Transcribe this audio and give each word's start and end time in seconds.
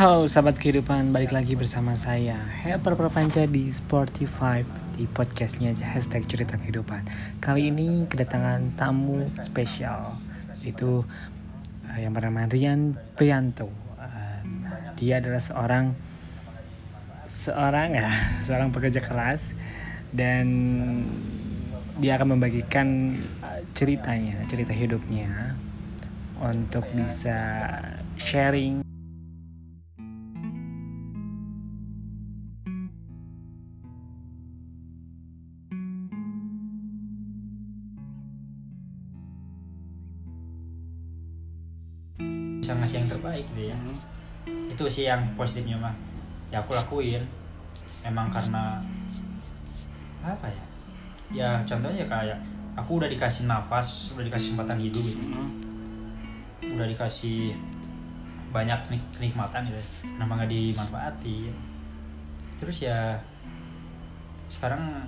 Halo 0.00 0.24
sahabat 0.24 0.56
kehidupan, 0.56 1.12
balik 1.12 1.28
lagi 1.28 1.52
bersama 1.60 1.92
saya 2.00 2.40
Helper 2.64 2.96
Perpanca 2.96 3.44
di 3.44 3.68
Sportify 3.68 4.64
di 4.96 5.04
podcastnya 5.04 5.76
hashtag 5.76 6.24
cerita 6.24 6.56
kehidupan. 6.56 7.04
Kali 7.36 7.68
ini 7.68 8.08
kedatangan 8.08 8.80
tamu 8.80 9.28
spesial 9.44 10.16
Itu 10.64 11.04
uh, 11.84 11.98
yang 12.00 12.16
bernama 12.16 12.48
Rian 12.48 12.96
Prianto. 13.12 13.68
Uh, 14.00 14.40
Dia 14.96 15.20
adalah 15.20 15.44
seorang 15.44 15.92
Seorang 17.28 17.92
ya, 17.92 18.08
seorang 18.48 18.72
pekerja 18.72 19.04
keras 19.04 19.52
Dan 20.08 20.48
dia 22.00 22.16
akan 22.16 22.40
membagikan 22.40 23.20
uh, 23.44 23.60
ceritanya, 23.76 24.48
cerita 24.48 24.72
hidupnya 24.72 25.60
Untuk 26.40 26.88
bisa 26.88 27.36
sharing 28.16 28.89
sih 44.90 45.06
yang 45.06 45.22
positifnya 45.38 45.78
mah? 45.78 45.94
Ya 46.50 46.58
aku 46.58 46.74
lakuin. 46.74 47.22
Emang 48.02 48.26
karena 48.34 48.82
apa 50.20 50.46
ya? 50.50 50.64
Ya 51.30 51.48
contohnya 51.62 52.04
kayak 52.10 52.38
aku 52.74 52.98
udah 52.98 53.06
dikasih 53.06 53.46
nafas 53.46 54.10
udah 54.18 54.26
dikasih 54.26 54.52
kesempatan 54.52 54.78
hidup 54.82 55.04
gitu. 55.06 55.40
Udah 56.74 56.86
dikasih 56.90 57.54
banyak 58.50 58.80
nik- 58.90 59.10
kenikmatan 59.14 59.70
gitu. 59.70 59.78
Kenapa 60.02 60.42
nggak 60.42 60.50
dimanfaati 60.50 61.54
terus 62.60 62.84
ya 62.84 63.16
sekarang 64.52 65.00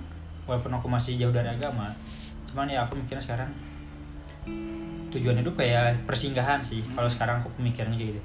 walaupun 0.49 0.73
aku 0.73 0.89
masih 0.89 1.13
jauh 1.21 1.29
dari 1.29 1.45
agama 1.53 1.93
cuman 2.49 2.65
ya 2.65 2.81
aku 2.81 2.97
mikirnya 2.97 3.21
sekarang 3.21 3.53
tujuan 5.13 5.37
hidup 5.37 5.53
kayak 5.53 5.93
persinggahan 6.09 6.65
sih. 6.65 6.81
Kalau 6.97 7.05
sekarang 7.05 7.45
aku 7.45 7.53
pemikirannya 7.61 7.97
kayak 8.01 8.11
gitu 8.17 8.21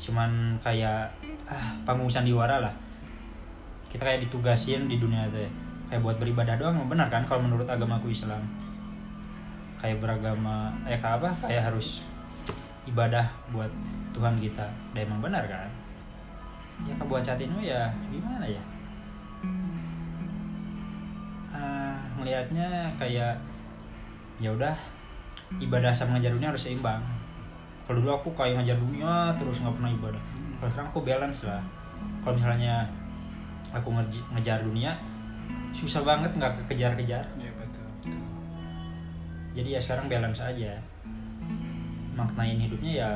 cuman 0.00 0.56
kayak 0.64 1.12
ah 1.44 1.76
panggung 1.84 2.08
sandiwara 2.08 2.64
lah. 2.64 2.74
Kita 3.92 4.08
kayak 4.08 4.24
ditugasin 4.24 4.88
di 4.88 4.96
dunia 4.96 5.28
itu 5.28 5.44
ya. 5.44 5.50
kayak 5.90 6.06
buat 6.06 6.22
beribadah 6.22 6.54
doang 6.54 6.86
benar 6.86 7.10
kan 7.10 7.26
kalau 7.26 7.44
menurut 7.44 7.66
agamaku 7.66 8.14
Islam? 8.14 8.40
Kayak 9.76 10.00
beragama 10.00 10.72
eh 10.88 10.96
kayak 10.96 11.20
apa? 11.20 11.30
Kayak 11.44 11.74
harus 11.74 12.06
ibadah 12.88 13.26
buat 13.52 13.68
Tuhan 14.16 14.40
kita. 14.40 14.64
Dan 14.96 15.10
emang 15.10 15.20
benar 15.20 15.44
kan? 15.44 15.68
Ya 16.86 16.96
kalau 16.96 17.12
buat 17.12 17.20
saat 17.26 17.42
ini 17.42 17.68
ya 17.68 17.92
gimana 18.08 18.46
ya? 18.46 18.62
Ah 21.50 21.98
melihatnya 22.16 22.88
kayak 22.96 23.36
ya 24.40 24.48
udah 24.54 24.72
ibadah 25.58 25.92
sama 25.92 26.16
ngajar 26.16 26.32
dunia 26.32 26.48
harus 26.48 26.64
seimbang 26.64 27.02
kalau 27.90 28.06
dulu 28.06 28.14
aku 28.22 28.30
kayak 28.38 28.62
ngajar 28.62 28.78
dunia 28.78 29.34
terus 29.34 29.58
nggak 29.66 29.74
pernah 29.74 29.90
ibadah. 29.90 30.22
Kalau 30.62 30.70
sekarang 30.70 30.88
aku 30.94 31.00
balance 31.02 31.42
lah. 31.42 31.58
Kalau 32.22 32.38
misalnya 32.38 32.86
aku 33.74 33.90
ngejar 34.30 34.62
dunia 34.62 34.94
susah 35.74 36.06
banget 36.06 36.30
nggak 36.38 36.66
kekejar-kejar 36.66 37.22
Ya 37.38 37.50
betul, 37.54 37.86
jadi 39.58 39.74
ya 39.74 39.80
sekarang 39.82 40.06
balance 40.06 40.38
aja. 40.38 40.78
Maknain 42.14 42.62
hidupnya 42.62 42.92
ya 42.94 43.10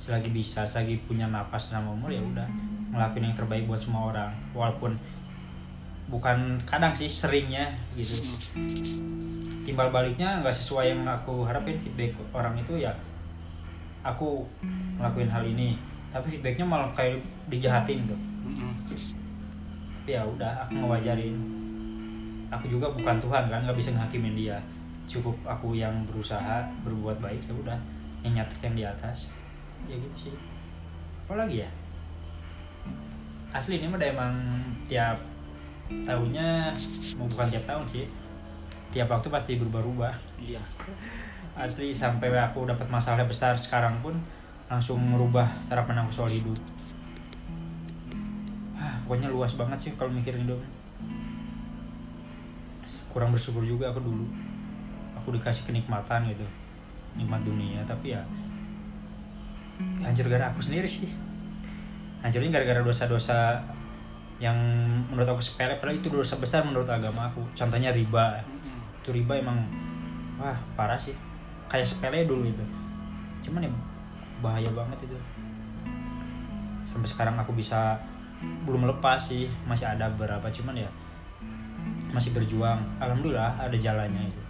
selagi 0.00 0.32
bisa 0.32 0.64
selagi 0.64 1.04
punya 1.04 1.28
napas 1.28 1.68
sama 1.68 1.92
umur 1.92 2.08
ya 2.08 2.24
udah. 2.24 2.48
Ngelakuin 2.88 3.28
yang 3.28 3.36
terbaik 3.36 3.68
buat 3.68 3.84
semua 3.84 4.16
orang. 4.16 4.32
Walaupun 4.56 4.96
bukan 6.08 6.56
kadang 6.64 6.96
sih 6.96 7.12
seringnya 7.12 7.68
gitu. 7.92 8.24
Timbal 9.68 9.92
baliknya 9.92 10.40
nggak 10.40 10.56
sesuai 10.56 10.96
yang 10.96 11.04
aku 11.04 11.44
harapin 11.44 11.76
feedback 11.84 12.16
orang 12.32 12.56
itu 12.56 12.80
ya 12.80 12.96
aku 14.00 14.44
ngelakuin 14.96 15.30
hal 15.30 15.44
ini. 15.44 15.76
Tapi 16.10 16.26
feedbacknya 16.36 16.66
malah 16.66 16.90
kayak 16.92 17.22
dijahatin 17.46 18.02
tuh. 18.08 18.20
Tapi 20.00 20.10
ya 20.10 20.26
udah 20.26 20.66
aku 20.66 20.74
ngewajarin. 20.82 21.36
Aku 22.50 22.66
juga 22.66 22.90
bukan 22.90 23.22
Tuhan 23.22 23.46
kan 23.46 23.62
nggak 23.62 23.78
bisa 23.78 23.94
ngehakimin 23.94 24.34
dia. 24.34 24.58
Cukup 25.06 25.38
aku 25.46 25.78
yang 25.78 26.02
berusaha 26.06 26.66
berbuat 26.82 27.22
baik 27.22 27.46
ya 27.46 27.54
udah. 27.54 27.78
Yang 28.26 28.32
nyatet 28.42 28.58
yang 28.62 28.74
di 28.74 28.84
atas. 28.84 29.30
Ya 29.86 29.94
gitu 29.94 30.28
sih. 30.28 30.34
Apa 31.28 31.46
lagi 31.46 31.62
ya? 31.62 31.70
Asli 33.54 33.78
ini 33.78 33.86
mah 33.90 33.98
udah 33.98 34.10
emang 34.10 34.34
tiap 34.86 35.18
tahunnya 35.90 36.74
mau 37.18 37.26
bukan 37.26 37.46
tiap 37.50 37.64
tahun 37.66 37.86
sih. 37.86 38.06
Tiap 38.90 39.06
waktu 39.06 39.30
pasti 39.30 39.54
berubah-ubah. 39.58 40.14
Iya. 40.42 40.62
Asli 41.58 41.90
sampai 41.90 42.30
aku 42.38 42.62
dapat 42.68 42.86
masalah 42.86 43.26
besar 43.26 43.58
sekarang 43.58 43.98
pun 43.98 44.14
langsung 44.70 45.02
merubah 45.02 45.50
cara 45.66 45.82
pandang 45.82 46.06
soal 46.14 46.30
hidup. 46.30 46.54
Ah, 48.78 49.02
pokoknya 49.02 49.26
luas 49.28 49.58
banget 49.58 49.78
sih 49.78 49.90
kalau 49.98 50.14
mikirin 50.14 50.46
hidup. 50.46 50.60
Kurang 53.10 53.34
bersyukur 53.34 53.66
juga 53.66 53.90
aku 53.90 53.98
dulu. 53.98 54.22
Aku 55.18 55.34
dikasih 55.34 55.66
kenikmatan 55.66 56.30
gitu 56.30 56.46
nikmat 57.18 57.42
dunia. 57.42 57.82
Tapi 57.82 58.14
ya 58.14 58.22
hancur 60.06 60.30
gara 60.30 60.54
aku 60.54 60.62
sendiri 60.62 60.86
sih. 60.86 61.10
Hancurnya 62.22 62.54
gara-gara 62.54 62.86
dosa-dosa 62.86 63.58
yang 64.38 64.56
menurut 65.10 65.34
aku 65.34 65.42
sepele. 65.42 65.82
Padahal 65.82 65.98
itu 65.98 66.06
dosa 66.06 66.38
besar 66.38 66.62
menurut 66.62 66.86
agama 66.86 67.26
aku. 67.26 67.42
Contohnya 67.58 67.90
riba. 67.90 68.38
Itu 69.02 69.10
riba 69.10 69.34
emang 69.42 69.58
wah 70.38 70.56
parah 70.78 70.96
sih 70.96 71.29
kayak 71.70 71.86
sepele 71.86 72.26
dulu 72.26 72.50
itu. 72.50 72.64
Cuman 73.46 73.64
ya 73.64 73.70
bahaya 74.42 74.68
banget 74.74 75.06
itu. 75.06 75.16
Sampai 76.84 77.06
sekarang 77.06 77.38
aku 77.38 77.54
bisa 77.54 77.94
belum 78.66 78.88
lepas 78.88 79.30
sih 79.30 79.46
masih 79.68 79.86
ada 79.86 80.10
beberapa 80.10 80.50
cuman 80.50 80.74
ya 80.74 80.90
masih 82.10 82.34
berjuang. 82.34 82.82
Alhamdulillah 82.98 83.54
ada 83.54 83.76
jalannya 83.78 84.26
itu. 84.26 84.42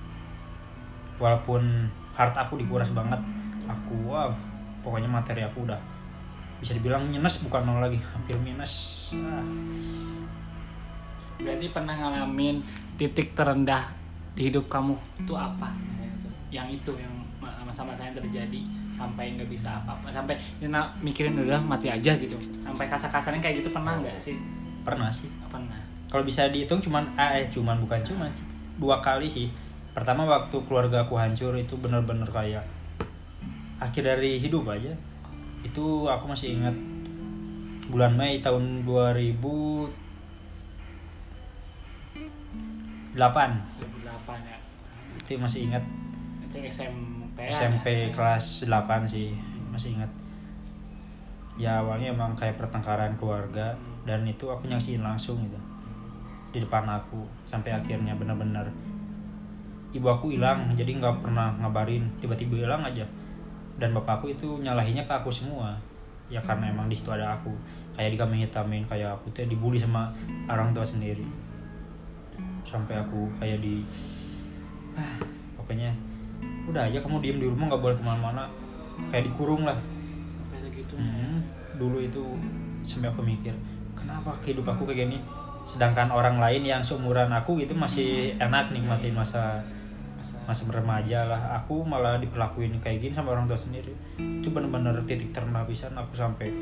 Walaupun 1.20 1.92
heart 2.16 2.34
aku 2.40 2.56
dikuras 2.56 2.88
banget 2.96 3.20
aku 3.68 4.08
wah 4.08 4.32
pokoknya 4.80 5.06
materi 5.06 5.44
aku 5.44 5.68
udah 5.68 5.78
bisa 6.58 6.74
dibilang 6.76 7.06
minus 7.06 7.40
bukan 7.44 7.64
nol 7.64 7.84
lagi 7.84 8.00
hampir 8.00 8.36
minus. 8.40 8.72
Ah, 9.20 9.44
Berarti 11.40 11.72
pernah 11.72 11.96
ngalamin 11.96 12.60
titik 13.00 13.32
terendah 13.32 13.88
di 14.36 14.52
hidup 14.52 14.68
kamu 14.68 14.96
itu 15.24 15.32
apa? 15.32 15.72
Yang 16.50 16.82
itu 16.82 16.92
yang 16.98 17.14
ma- 17.38 17.62
masa-masa 17.62 18.04
yang 18.10 18.18
terjadi 18.18 18.60
sampai 18.90 19.38
nggak 19.38 19.48
bisa 19.48 19.80
apa-apa 19.80 20.10
sampai 20.10 20.34
ya, 20.58 20.66
nah, 20.68 20.84
mikirin 21.00 21.38
udah 21.38 21.62
mati 21.62 21.86
aja 21.86 22.12
gitu. 22.18 22.36
Sampai 22.60 22.90
kasar-kasarnya 22.90 23.38
kayak 23.38 23.62
gitu 23.62 23.70
pernah 23.70 23.96
nggak 24.02 24.18
sih? 24.18 24.36
Pernah 24.82 25.08
sih. 25.08 25.30
Pernah. 25.46 25.78
Kalau 26.10 26.26
bisa 26.26 26.50
dihitung 26.50 26.82
cuman 26.82 27.06
ah, 27.14 27.38
eh 27.38 27.46
cuman 27.46 27.78
bukan 27.86 28.02
cuman 28.02 28.28
sih 28.34 28.42
dua 28.82 28.98
kali 28.98 29.30
sih. 29.30 29.46
Pertama 29.94 30.26
waktu 30.26 30.56
keluarga 30.66 31.06
aku 31.06 31.14
hancur 31.14 31.54
itu 31.54 31.78
bener-bener 31.78 32.26
kayak 32.26 32.66
akhir 33.78 34.02
dari 34.02 34.42
hidup 34.42 34.66
aja. 34.66 34.90
Itu 35.62 36.10
aku 36.10 36.26
masih 36.26 36.58
ingat 36.58 36.74
bulan 37.90 38.14
Mei 38.14 38.42
tahun 38.42 38.82
2008 38.86 39.90
2008 43.18 44.50
ya. 44.50 44.58
Itu 45.20 45.38
masih 45.38 45.70
ingat 45.70 45.82
cek 46.50 46.66
SMP 46.66 47.38
ya. 47.46 47.50
SMP 47.54 47.86
kelas 48.10 48.66
8 48.66 49.06
sih 49.06 49.30
masih 49.70 49.94
ingat. 49.94 50.10
Ya 51.54 51.78
awalnya 51.78 52.10
emang 52.10 52.34
kayak 52.34 52.58
pertengkaran 52.58 53.14
keluarga 53.14 53.78
dan 54.02 54.26
itu 54.26 54.50
aku 54.50 54.66
nyaksiin 54.66 55.06
langsung 55.06 55.38
gitu. 55.46 55.58
Di 56.50 56.58
depan 56.58 56.82
aku 56.90 57.22
sampai 57.46 57.70
akhirnya 57.70 58.18
bener-bener 58.18 58.66
ibu 59.90 60.06
aku 60.06 60.30
hilang 60.34 60.74
jadi 60.74 60.90
nggak 60.98 61.22
pernah 61.22 61.54
ngabarin. 61.62 62.02
Tiba-tiba 62.18 62.66
hilang 62.66 62.82
aja. 62.82 63.06
Dan 63.78 63.94
bapakku 63.94 64.28
itu 64.34 64.58
nyalahinnya 64.58 65.06
ke 65.06 65.14
aku 65.14 65.30
semua. 65.30 65.78
Ya 66.26 66.42
karena 66.42 66.70
emang 66.70 66.90
di 66.90 66.98
situ 66.98 67.14
ada 67.14 67.38
aku. 67.38 67.54
Kayak 67.94 68.18
dikambing 68.18 68.42
hitamin 68.42 68.82
kayak 68.90 69.14
aku 69.14 69.30
tuh 69.30 69.46
dibully 69.46 69.78
sama 69.78 70.10
orang 70.50 70.74
tua 70.74 70.82
sendiri. 70.82 71.26
Sampai 72.66 72.98
aku 72.98 73.30
kayak 73.38 73.62
di 73.62 73.82
ah, 74.98 75.18
pokoknya 75.54 76.09
udah 76.70 76.82
aja 76.86 76.98
kamu 77.02 77.18
diem 77.18 77.38
di 77.42 77.46
rumah 77.50 77.66
nggak 77.74 77.82
boleh 77.82 77.96
ke 77.98 78.04
mana-mana. 78.06 78.44
Kayak 79.10 79.32
dikurung 79.32 79.66
lah. 79.66 79.76
Sampai 79.76 80.58
segitu 80.62 80.94
Hmm, 80.94 81.42
dulu 81.76 81.98
itu 81.98 82.22
sampai 82.80 83.12
aku 83.12 83.20
mikir 83.20 83.52
kenapa 83.92 84.32
hidup 84.46 84.64
aku 84.64 84.88
kayak 84.88 85.08
gini? 85.10 85.18
Sedangkan 85.66 86.08
orang 86.08 86.40
lain 86.40 86.64
yang 86.64 86.80
seumuran 86.80 87.28
aku 87.28 87.60
gitu 87.60 87.76
masih 87.76 88.32
enak 88.40 88.72
nikmatin 88.72 89.12
masa 89.12 89.60
Masa- 90.20 90.36
masa 90.44 90.68
remaja 90.68 91.24
lah. 91.24 91.40
Aku 91.64 91.80
malah 91.80 92.20
diperlakuin 92.20 92.76
kayak 92.84 93.00
gini 93.00 93.12
sama 93.16 93.32
orang 93.32 93.48
tua 93.48 93.56
sendiri. 93.56 93.96
Itu 94.20 94.52
bener-bener 94.52 94.92
titik 95.08 95.32
terendah 95.32 95.64
pisan. 95.64 95.96
Aku 95.96 96.12
sampai 96.12 96.52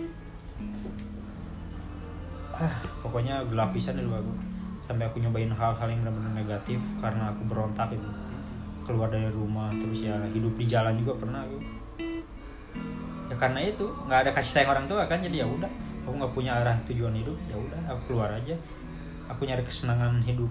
ah 2.55 2.75
pokoknya 3.03 3.43
gelap 3.51 3.75
pisan 3.75 3.99
dulu 3.99 4.15
aku. 4.15 4.33
Sampai 4.79 5.11
aku 5.11 5.19
nyobain 5.19 5.51
hal-hal 5.51 5.89
yang 5.91 6.07
benar-benar 6.07 6.33
negatif 6.39 6.79
karena 7.03 7.35
aku 7.35 7.51
berontak 7.51 7.91
itu 7.91 8.09
keluar 8.89 9.13
dari 9.13 9.29
rumah 9.29 9.69
terus 9.77 10.01
ya 10.01 10.17
hidup 10.33 10.57
di 10.57 10.65
jalan 10.65 10.97
juga 10.97 11.13
pernah 11.21 11.45
aku. 11.45 11.59
Ya 13.29 13.37
karena 13.37 13.61
itu 13.61 13.85
nggak 14.09 14.21
ada 14.25 14.31
kasih 14.33 14.53
sayang 14.57 14.73
orang 14.73 14.87
tua 14.89 15.05
kan 15.05 15.21
jadi 15.21 15.45
ya 15.45 15.47
udah 15.47 15.69
aku 16.09 16.17
nggak 16.17 16.33
punya 16.33 16.57
arah 16.57 16.73
tujuan 16.89 17.13
hidup 17.13 17.37
ya 17.53 17.57
udah 17.61 17.81
aku 17.93 18.01
keluar 18.17 18.33
aja. 18.33 18.57
Aku 19.29 19.45
nyari 19.45 19.61
kesenangan 19.61 20.25
hidup 20.25 20.49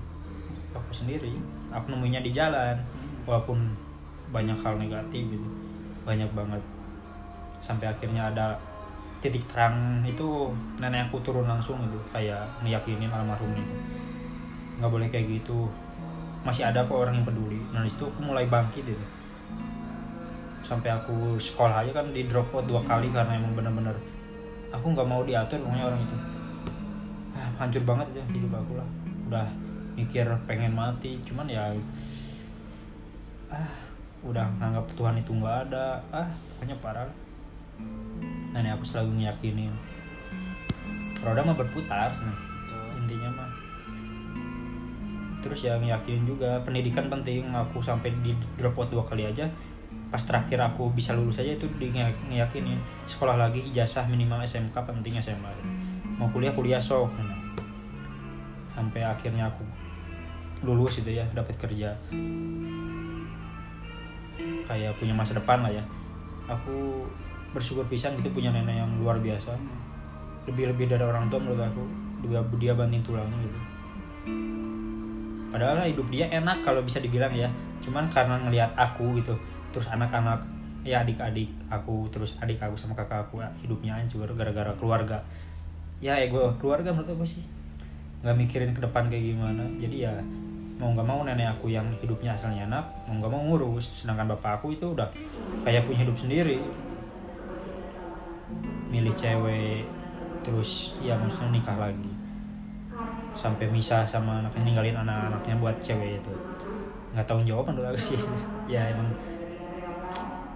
aku 0.78 0.94
sendiri 0.94 1.34
aku 1.74 1.89
nemunya 1.89 2.22
di 2.22 2.30
jalan 2.30 2.78
walaupun 3.25 3.57
banyak 4.30 4.56
hal 4.62 4.78
negatif 4.78 5.25
gitu 5.25 5.50
banyak 6.06 6.30
banget. 6.31 6.62
Sampai 7.60 7.90
akhirnya 7.90 8.31
ada 8.31 8.56
titik 9.19 9.44
terang 9.50 10.06
itu 10.06 10.54
nenek 10.78 11.10
aku 11.10 11.19
turun 11.25 11.50
langsung 11.50 11.81
gitu 11.90 12.00
kayak 12.13 12.45
ngeyakinin 12.62 13.12
almarhum 13.12 13.51
itu. 13.57 13.75
Nggak 14.78 14.92
boleh 14.94 15.07
kayak 15.10 15.28
gitu 15.42 15.68
masih 16.47 16.63
ada 16.63 16.88
kok 16.88 16.95
orang 16.95 17.19
yang 17.19 17.27
peduli. 17.27 17.59
Nah 17.75 17.83
di 17.83 17.91
situ 17.91 18.07
aku 18.07 18.23
mulai 18.23 18.47
bangkit 18.47 18.88
gitu 18.88 19.05
sampai 20.63 20.91
aku 20.91 21.39
sekolah 21.39 21.83
aja 21.83 21.95
kan 21.95 22.11
di 22.11 22.27
drop 22.27 22.51
out 22.51 22.67
dua 22.67 22.83
kali 22.83 23.07
karena 23.07 23.39
emang 23.39 23.55
bener-bener 23.55 23.95
aku 24.67 24.91
nggak 24.91 25.07
mau 25.07 25.23
diatur 25.27 25.59
pokoknya 25.59 25.85
orang 25.91 26.01
itu. 26.07 26.17
Ah, 27.35 27.47
hancur 27.59 27.83
banget 27.83 28.07
ya 28.15 28.23
hidup 28.31 28.55
aku 28.55 28.79
lah. 28.79 28.88
Udah 29.27 29.47
mikir 29.99 30.27
pengen 30.47 30.71
mati 30.71 31.19
cuman 31.27 31.51
ya 31.51 31.75
ah 33.51 33.71
udah 34.23 34.47
nganggap 34.59 34.88
Tuhan 34.95 35.19
itu 35.19 35.31
nggak 35.35 35.57
ada. 35.67 35.99
Ah 36.15 36.31
pokoknya 36.55 36.75
parah 36.79 37.03
lah. 37.11 37.17
Nenek 38.55 38.79
aku 38.79 38.83
selalu 38.88 39.21
ngiyakinin 39.21 39.75
roda 41.27 41.41
mah 41.41 41.57
berputar 41.57 42.13
nah, 42.23 42.38
intinya 43.01 43.29
mah 43.33 43.49
terus 45.47 45.63
yang 45.63 45.79
yakinin 45.79 46.27
juga 46.27 46.59
pendidikan 46.67 47.07
penting. 47.07 47.47
Aku 47.55 47.79
sampai 47.79 48.11
di 48.19 48.35
drop 48.59 48.75
out 48.75 48.91
dua 48.91 49.03
kali 49.07 49.23
aja. 49.23 49.47
Pas 50.11 50.19
terakhir 50.19 50.59
aku 50.59 50.91
bisa 50.91 51.15
lulus 51.15 51.39
aja 51.39 51.55
itu 51.55 51.63
di 51.79 51.88
ngeyakinin. 51.95 52.75
Sekolah 53.07 53.39
lagi 53.39 53.63
ijazah 53.71 54.03
minimal 54.11 54.44
SMK 54.44 54.75
penting 54.75 55.15
SMA 55.23 55.88
mau 56.17 56.27
kuliah 56.33 56.51
kuliah 56.51 56.81
sok. 56.81 57.13
Sampai 58.73 59.01
akhirnya 59.01 59.49
aku 59.49 59.63
lulus 60.65 60.99
itu 60.99 61.15
ya 61.15 61.25
dapat 61.31 61.55
kerja. 61.55 61.95
Kayak 64.67 64.99
punya 64.99 65.15
masa 65.15 65.38
depan 65.38 65.63
lah 65.63 65.71
ya. 65.71 65.83
Aku 66.51 67.07
bersyukur 67.55 67.88
pisan 67.88 68.19
gitu 68.19 68.29
punya 68.35 68.51
nenek 68.51 68.83
yang 68.83 68.91
luar 68.99 69.17
biasa. 69.23 69.55
Lebih-lebih 70.49 70.91
dari 70.91 71.03
orang 71.05 71.31
tua 71.31 71.39
menurut 71.39 71.63
aku. 71.63 71.83
Dia, 72.27 72.41
dia 72.57 72.73
banting 72.73 73.05
tulangnya 73.05 73.38
gitu 73.45 73.59
padahal 75.53 75.88
hidup 75.88 76.07
dia 76.11 76.27
enak 76.31 76.63
kalau 76.65 76.83
bisa 76.83 76.99
dibilang 76.99 77.31
ya. 77.33 77.47
Cuman 77.83 78.11
karena 78.11 78.41
ngelihat 78.44 78.75
aku 78.75 79.19
gitu 79.21 79.35
terus 79.71 79.88
anak-anak 79.91 80.41
ya 80.88 81.03
adik-adik 81.03 81.51
aku 81.67 82.07
terus 82.07 82.39
adik 82.39 82.63
aku 82.63 82.79
sama 82.79 82.95
kakak 82.95 83.27
aku 83.27 83.44
ya, 83.44 83.51
hidupnya 83.61 83.95
hancur 83.95 84.27
gara-gara 84.35 84.73
keluarga. 84.75 85.23
Ya 86.03 86.19
ego 86.19 86.55
keluarga 86.59 86.91
menurut 86.91 87.15
aku 87.15 87.25
sih. 87.25 87.44
Nggak 88.23 88.35
mikirin 88.38 88.71
ke 88.73 88.81
depan 88.83 89.07
kayak 89.07 89.23
gimana. 89.35 89.63
Jadi 89.79 90.07
ya 90.07 90.13
mau 90.77 90.94
nggak 90.94 91.07
mau 91.07 91.25
nenek 91.25 91.57
aku 91.57 91.73
yang 91.73 91.89
hidupnya 92.01 92.38
asalnya 92.38 92.69
enak 92.69 92.85
mau 93.07 93.17
nggak 93.21 93.31
mau 93.31 93.41
ngurus. 93.47 93.94
Sedangkan 93.94 94.29
bapak 94.35 94.61
aku 94.61 94.75
itu 94.75 94.94
udah 94.94 95.07
kayak 95.63 95.85
punya 95.85 96.03
hidup 96.03 96.17
sendiri. 96.17 96.59
Milih 98.88 99.11
cewek 99.11 99.83
terus 100.47 100.95
ya 101.03 101.19
maksudnya 101.19 101.59
nikah 101.59 101.75
lagi 101.75 102.17
sampai 103.38 103.69
misah 103.69 104.01
sama 104.13 104.42
anaknya 104.42 104.62
ninggalin 104.66 104.98
anak-anaknya 104.98 105.56
buat 105.62 105.78
cewek 105.86 106.12
itu. 106.25 106.34
Nggak 107.13 107.28
tahu 107.30 107.39
jawaban 107.45 107.78
menurut 107.78 107.94
aku 107.94 108.01
sih. 108.01 108.22
Ya 108.74 108.84
emang 108.92 109.07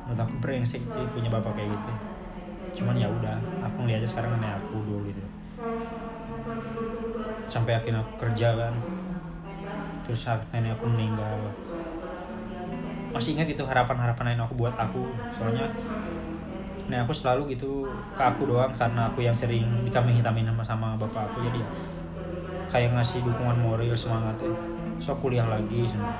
menurut 0.03 0.19
aku 0.27 0.35
brengsek 0.43 0.83
sih 0.89 1.05
punya 1.13 1.29
bapak 1.31 1.53
kayak 1.55 1.69
gitu. 1.77 1.91
Cuman 2.81 2.95
ya 2.97 3.07
udah 3.07 3.37
aku 3.63 3.85
ngeliatnya 3.85 4.09
sekarang 4.09 4.31
nenek 4.35 4.57
aku 4.59 4.81
dulu 4.83 4.99
gitu. 5.07 5.23
Sampai 7.45 7.77
akhirnya 7.77 8.01
aku 8.03 8.13
kerja 8.17 8.47
kan. 8.57 8.73
Terus 10.03 10.21
nenek 10.51 10.71
aku 10.75 10.85
meninggal. 10.89 11.37
Masih 13.13 13.35
ingat 13.35 13.47
itu 13.51 13.63
harapan-harapan 13.63 14.25
nenek 14.35 14.43
aku 14.49 14.55
buat 14.59 14.75
aku. 14.75 15.03
Soalnya 15.31 15.67
nenek 16.89 17.07
aku 17.07 17.13
selalu 17.15 17.55
gitu 17.55 17.87
ke 18.17 18.23
aku 18.23 18.41
doang 18.49 18.73
karena 18.75 19.07
aku 19.07 19.23
yang 19.23 19.35
sering 19.35 19.63
dikambing 19.87 20.17
hitamin 20.19 20.47
sama 20.49 20.63
sama 20.65 20.87
bapak 20.99 21.31
aku. 21.31 21.39
Jadi 21.47 21.61
kayak 22.71 22.95
ngasih 22.95 23.19
dukungan 23.27 23.59
moral 23.59 23.91
semangat 23.99 24.39
ya. 24.39 24.55
So 25.03 25.11
kuliah 25.19 25.43
lagi 25.43 25.83
semua. 25.83 26.15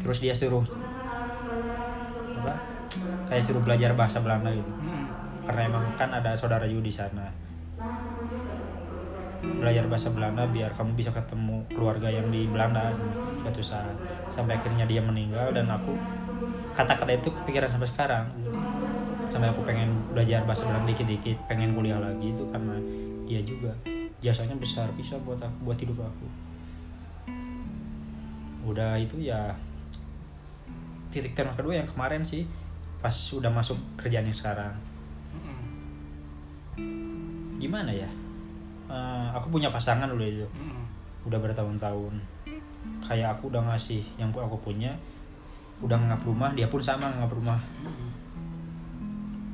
Terus 0.00 0.18
dia 0.24 0.32
suruh 0.32 0.64
apa? 2.40 2.56
Kayak 3.28 3.44
suruh 3.44 3.60
belajar 3.60 3.92
bahasa 3.92 4.24
Belanda 4.24 4.48
gitu. 4.48 4.72
Karena 5.44 5.60
emang 5.68 5.84
kan 6.00 6.08
ada 6.08 6.32
saudara 6.32 6.64
juga 6.64 6.88
di 6.88 6.94
sana. 6.94 7.28
Belajar 9.42 9.84
bahasa 9.92 10.08
Belanda 10.14 10.48
biar 10.48 10.72
kamu 10.72 10.96
bisa 10.96 11.12
ketemu 11.12 11.68
keluarga 11.68 12.08
yang 12.08 12.32
di 12.32 12.48
Belanda 12.48 12.88
suatu 13.36 13.60
saat. 13.60 13.92
Sampai 14.32 14.56
akhirnya 14.56 14.88
dia 14.88 15.04
meninggal 15.04 15.52
dan 15.52 15.68
aku 15.68 15.92
kata-kata 16.72 17.12
itu 17.12 17.28
kepikiran 17.28 17.68
sampai 17.68 17.88
sekarang. 17.92 18.24
Sampai 19.28 19.52
aku 19.52 19.60
pengen 19.68 19.92
belajar 20.16 20.48
bahasa 20.48 20.64
Belanda 20.64 20.88
dikit-dikit 20.88 21.36
pengen 21.44 21.76
kuliah 21.76 22.00
lagi 22.00 22.32
itu 22.32 22.44
karena 22.48 22.80
dia 23.28 23.40
juga 23.44 23.72
jasanya 24.22 24.54
besar 24.54 24.86
bisa 24.94 25.18
buat 25.26 25.42
aku 25.42 25.58
buat 25.66 25.76
hidup 25.76 25.98
aku. 25.98 26.26
Udah 28.62 28.94
itu 28.94 29.18
ya 29.18 29.50
titik 31.10 31.34
terang 31.34 31.52
kedua 31.52 31.76
yang 31.82 31.88
kemarin 31.90 32.22
sih 32.22 32.46
pas 33.02 33.12
udah 33.34 33.50
masuk 33.50 33.74
kerjaan 33.98 34.24
yang 34.24 34.38
sekarang. 34.38 34.72
Gimana 37.58 37.90
ya? 37.90 38.08
Uh, 38.86 39.26
aku 39.34 39.50
punya 39.50 39.74
pasangan 39.74 40.06
udah 40.06 40.26
itu. 40.26 40.46
Udah 41.26 41.42
bertahun-tahun. 41.42 42.14
Kayak 43.02 43.38
aku 43.38 43.50
udah 43.50 43.62
ngasih 43.74 44.06
yang 44.14 44.30
aku 44.30 44.54
punya 44.62 44.94
udah 45.82 45.98
ngap 45.98 46.22
rumah 46.22 46.54
dia 46.54 46.70
pun 46.70 46.78
sama 46.78 47.10
ngap 47.10 47.34
rumah. 47.34 47.58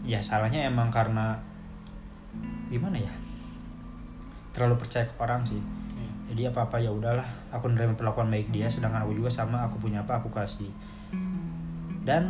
Ya 0.05 0.21
salahnya 0.21 0.69
emang 0.69 0.93
karena 0.93 1.33
gimana 2.69 3.01
ya 3.01 3.28
terlalu 4.59 4.75
percaya 4.83 5.07
ke 5.07 5.15
orang 5.23 5.47
sih. 5.47 5.63
Jadi 6.29 6.51
apa 6.51 6.67
apa 6.67 6.77
ya 6.83 6.91
udahlah 6.91 7.25
aku 7.55 7.71
nerima 7.71 7.95
perlakuan 7.95 8.27
baik 8.29 8.51
dia 8.51 8.67
sedangkan 8.67 9.07
aku 9.07 9.15
juga 9.15 9.31
sama 9.31 9.63
aku 9.63 9.79
punya 9.79 10.03
apa 10.03 10.19
aku 10.19 10.35
kasih. 10.35 10.67
Dan 12.03 12.27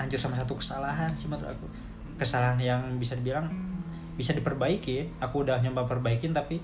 hancur 0.00 0.16
sama 0.16 0.40
satu 0.40 0.56
kesalahan 0.56 1.12
sih 1.12 1.28
menurut 1.28 1.52
aku. 1.52 1.68
Kesalahan 2.16 2.56
yang 2.56 2.80
bisa 2.96 3.12
dibilang 3.20 3.52
bisa 4.16 4.32
diperbaiki. 4.32 5.20
Aku 5.20 5.44
udah 5.44 5.60
nyoba 5.60 5.84
perbaikin 5.84 6.32
tapi 6.32 6.56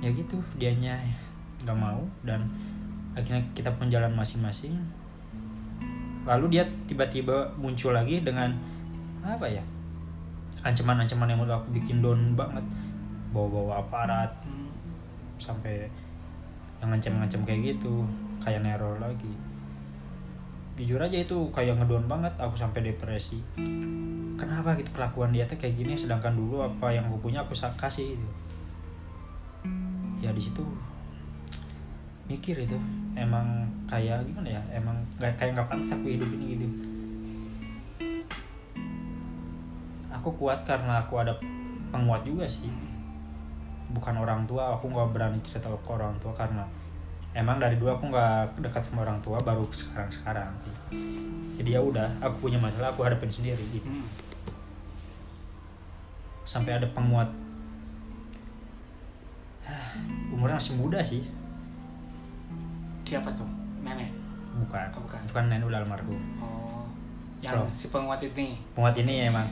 ya 0.00 0.08
gitu 0.08 0.40
dianya 0.56 0.96
nggak 1.60 1.76
mau 1.76 2.00
dan 2.24 2.48
akhirnya 3.12 3.44
kita 3.52 3.68
pun 3.76 3.92
jalan 3.92 4.10
masing-masing. 4.16 4.80
Lalu 6.24 6.56
dia 6.56 6.64
tiba-tiba 6.88 7.52
muncul 7.60 7.92
lagi 7.92 8.24
dengan 8.24 8.56
apa 9.20 9.44
ya 9.44 9.60
ancaman-ancaman 10.64 11.28
yang 11.28 11.38
menurut 11.40 11.60
aku 11.60 11.68
bikin 11.72 12.04
down 12.04 12.36
banget 12.36 12.64
bawa-bawa 13.30 13.86
aparat 13.86 14.30
sampai 15.38 15.86
yang 16.82 16.90
ngancam-ngancam 16.90 17.42
kayak 17.46 17.76
gitu 17.76 18.04
kayak 18.42 18.64
neror 18.64 18.96
lagi. 18.98 19.32
Jujur 20.80 20.96
aja 20.96 21.20
itu 21.20 21.36
kayak 21.52 21.76
ngedown 21.76 22.08
banget 22.08 22.32
aku 22.40 22.56
sampai 22.56 22.80
depresi. 22.90 23.38
Kenapa 24.40 24.72
gitu 24.80 24.88
perlakuan 24.96 25.30
dia 25.30 25.44
tuh 25.44 25.60
kayak 25.60 25.76
gini 25.76 25.92
sedangkan 25.92 26.32
dulu 26.32 26.64
apa 26.64 26.88
yang 26.88 27.04
aku 27.06 27.28
punya 27.28 27.44
aku 27.44 27.52
kasih 27.54 28.16
gitu. 28.16 28.28
Ya 30.24 30.32
di 30.32 30.40
situ 30.40 30.64
mikir 32.30 32.54
itu 32.62 32.78
emang 33.18 33.66
kayak 33.90 34.22
gimana 34.22 34.46
ya 34.46 34.62
emang 34.70 34.94
gak 35.18 35.34
kayak 35.34 35.58
nggak 35.58 35.66
pantas 35.68 35.92
aku 35.92 36.08
hidup 36.08 36.30
ini 36.32 36.56
gitu. 36.56 36.66
Aku 40.16 40.32
kuat 40.36 40.64
karena 40.64 41.04
aku 41.04 41.20
ada 41.20 41.36
penguat 41.92 42.24
juga 42.24 42.48
sih 42.48 42.89
bukan 43.90 44.14
orang 44.18 44.46
tua 44.46 44.76
aku 44.78 44.90
nggak 44.90 45.10
berani 45.14 45.38
cerita 45.42 45.66
ke 45.70 45.90
orang 45.90 46.14
tua 46.22 46.30
karena 46.34 46.62
emang 47.34 47.58
dari 47.58 47.78
dulu 47.78 47.94
aku 47.94 48.04
nggak 48.10 48.58
dekat 48.62 48.82
sama 48.82 49.02
orang 49.02 49.18
tua 49.22 49.38
baru 49.42 49.66
sekarang 49.70 50.10
sekarang. 50.10 50.50
Jadi 51.58 51.76
ya 51.76 51.80
udah 51.82 52.08
aku 52.22 52.48
punya 52.48 52.58
masalah 52.58 52.90
aku 52.90 53.04
hadapin 53.04 53.30
sendiri 53.30 53.62
gitu. 53.74 53.86
Hmm. 53.86 54.06
sampai 56.40 56.74
ada 56.74 56.88
penguat. 56.90 57.30
Umurnya 60.34 60.58
masih 60.58 60.74
muda 60.82 60.98
sih. 60.98 61.22
Siapa 63.06 63.30
tuh? 63.30 63.46
Nenek? 63.86 64.10
Bukan. 64.58 64.86
Oh, 64.98 65.02
bukan. 65.06 65.22
itu 65.22 65.30
kan 65.30 65.46
nenek 65.46 65.70
udah 65.70 65.78
almarhum. 65.78 66.18
Oh 66.42 66.70
yang 67.40 67.56
Kalau- 67.56 67.72
si 67.72 67.88
penguat 67.88 68.20
ini? 68.20 68.60
penguat 68.76 68.96
ini 69.00 69.32
emang 69.32 69.48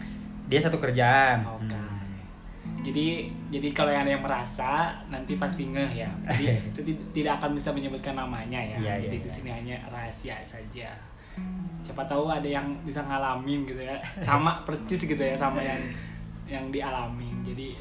dia 0.48 0.60
satu 0.60 0.76
kerjaan. 0.76 1.44
Oke. 1.44 1.72
Hmm. 1.72 1.87
Jadi 2.78 3.28
jadi 3.50 3.68
kalau 3.74 3.90
yang 3.90 4.06
ada 4.06 4.12
yang 4.16 4.24
merasa 4.24 4.94
nanti 5.10 5.34
pasti 5.36 5.68
ngeh 5.68 5.92
ya. 6.04 6.10
Jadi 6.24 6.44
itu 6.72 6.80
ti- 6.86 7.04
tidak 7.22 7.42
akan 7.42 7.58
bisa 7.58 7.74
menyebutkan 7.74 8.14
namanya 8.14 8.58
ya. 8.58 8.76
Iya, 8.78 8.94
jadi 9.08 9.16
iya, 9.18 9.24
di 9.24 9.28
iya. 9.28 9.34
sini 9.34 9.50
hanya 9.50 9.76
rahasia 9.90 10.36
saja. 10.40 10.88
Siapa 11.82 12.02
tahu 12.06 12.28
ada 12.28 12.46
yang 12.46 12.66
bisa 12.82 13.02
ngalamin 13.04 13.66
gitu 13.66 13.82
ya. 13.82 13.96
Sama 14.22 14.62
persis 14.66 15.04
gitu 15.04 15.20
ya 15.20 15.34
sama 15.34 15.62
yang 15.62 15.80
yang 16.48 16.64
dialamin. 16.72 17.42
Jadi 17.44 17.74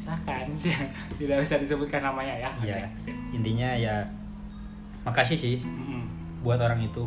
silakan 0.00 0.48
tidak 1.20 1.44
bisa 1.44 1.60
disebutkan 1.60 2.00
namanya 2.00 2.32
ya. 2.32 2.50
Iya. 2.64 2.88
Sip. 2.96 3.12
intinya 3.36 3.68
ya 3.76 4.00
makasih 5.00 5.36
sih 5.36 5.56
Mm-mm. 5.64 6.04
buat 6.44 6.60
orang 6.60 6.80
itu 6.80 7.04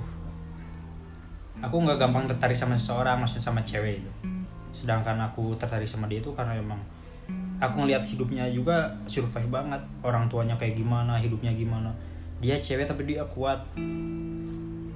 aku 1.62 1.76
nggak 1.86 2.02
gampang 2.02 2.26
tertarik 2.26 2.58
sama 2.58 2.74
seseorang 2.76 3.22
maksudnya 3.22 3.46
sama 3.46 3.62
cewek 3.62 4.02
itu 4.02 4.12
sedangkan 4.74 5.22
aku 5.22 5.54
tertarik 5.62 5.86
sama 5.86 6.10
dia 6.10 6.18
itu 6.20 6.34
karena 6.34 6.58
emang 6.58 6.82
aku 7.60 7.84
ngelihat 7.84 8.04
hidupnya 8.08 8.48
juga 8.50 8.96
survive 9.06 9.50
banget. 9.52 9.82
Orang 10.02 10.32
tuanya 10.32 10.58
kayak 10.58 10.80
gimana 10.80 11.20
hidupnya 11.20 11.54
gimana. 11.54 11.92
Dia 12.42 12.58
cewek 12.58 12.90
tapi 12.90 13.06
dia 13.08 13.24
kuat. 13.30 13.62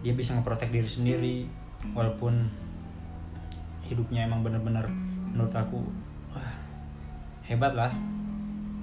Dia 0.01 0.13
bisa 0.15 0.33
ngeprotek 0.37 0.71
diri 0.71 0.89
sendiri. 0.89 1.37
Walaupun 1.93 2.47
hidupnya 3.87 4.27
emang 4.27 4.43
bener-bener 4.43 4.83
menurut 5.31 5.53
aku 5.53 5.79
wah, 6.33 6.51
hebat 7.45 7.75
lah. 7.75 7.91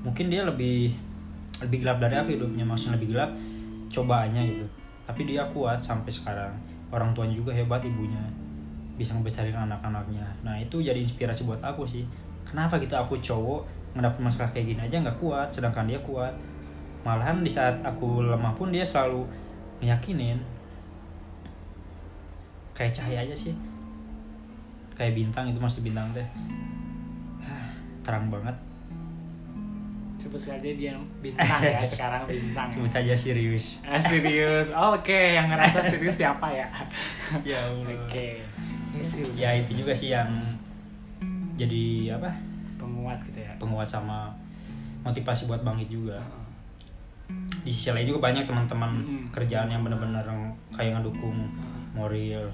Mungkin 0.04 0.28
dia 0.28 0.44
lebih 0.44 0.94
lebih 1.64 1.78
gelap 1.82 1.98
dari 1.98 2.14
aku 2.20 2.36
hidupnya. 2.36 2.64
Maksudnya 2.64 2.96
lebih 3.00 3.16
gelap 3.16 3.30
cobaannya 3.90 4.42
gitu. 4.54 4.66
Tapi 5.04 5.22
dia 5.28 5.44
kuat 5.52 5.80
sampai 5.80 6.12
sekarang. 6.12 6.54
Orang 6.88 7.12
tuanya 7.12 7.34
juga 7.36 7.50
hebat 7.52 7.82
ibunya. 7.84 8.22
Bisa 8.94 9.12
ngebesarin 9.12 9.56
anak-anaknya. 9.58 10.24
Nah 10.46 10.54
itu 10.56 10.78
jadi 10.80 10.96
inspirasi 10.96 11.42
buat 11.44 11.60
aku 11.60 11.82
sih 11.84 12.06
kenapa 12.44 12.76
gitu 12.78 12.94
aku 12.94 13.16
cowok 13.18 13.60
ngedapet 13.92 14.20
masalah 14.20 14.50
kayak 14.50 14.66
gini 14.68 14.80
aja 14.82 14.96
nggak 15.00 15.18
kuat 15.18 15.48
sedangkan 15.48 15.86
dia 15.86 15.98
kuat 16.00 16.34
malahan 17.02 17.40
di 17.40 17.50
saat 17.50 17.78
aku 17.80 18.22
lemah 18.22 18.52
pun 18.52 18.68
dia 18.68 18.82
selalu 18.82 19.24
meyakinin 19.78 20.40
kayak 22.72 22.90
cahaya 22.92 23.22
aja 23.22 23.34
sih 23.34 23.54
kayak 24.92 25.14
bintang 25.14 25.46
itu 25.46 25.58
masih 25.58 25.80
bintang 25.80 26.10
teh 26.10 26.26
Hah, 27.40 27.70
terang 28.02 28.30
banget 28.30 28.54
Sebut 30.16 30.40
saja 30.40 30.64
dia 30.64 30.96
bintang 31.20 31.60
ya 31.60 31.76
sekarang 31.92 32.24
bintang. 32.24 32.72
sebut 32.72 32.88
saja 32.88 33.12
serius 33.12 33.84
Ah, 33.84 34.00
serius. 34.00 34.72
Oke, 34.72 35.36
yang 35.36 35.52
ngerasa 35.52 35.84
serius 35.84 36.16
siapa 36.16 36.48
ya? 36.48 36.64
ya 37.44 37.60
Oke. 37.68 38.40
Sih 39.04 39.26
ya 39.36 39.52
itu 39.52 39.76
juga 39.76 39.92
sih 39.92 40.16
yang 40.16 40.30
jadi 41.54 42.14
apa? 42.18 42.30
Penguat 42.76 43.18
gitu 43.30 43.40
ya. 43.40 43.52
penguat 43.56 43.86
sama 43.86 44.34
motivasi 45.06 45.46
buat 45.46 45.62
bangkit 45.62 45.88
juga. 45.88 46.18
Di 47.64 47.70
sisi 47.72 47.88
lain 47.88 48.10
juga 48.10 48.28
banyak 48.28 48.44
teman-teman 48.44 49.24
kerjaan 49.32 49.72
yang 49.72 49.80
benar-benar 49.80 50.24
kayak 50.74 51.00
ngedukung 51.00 51.48
moral 51.96 52.50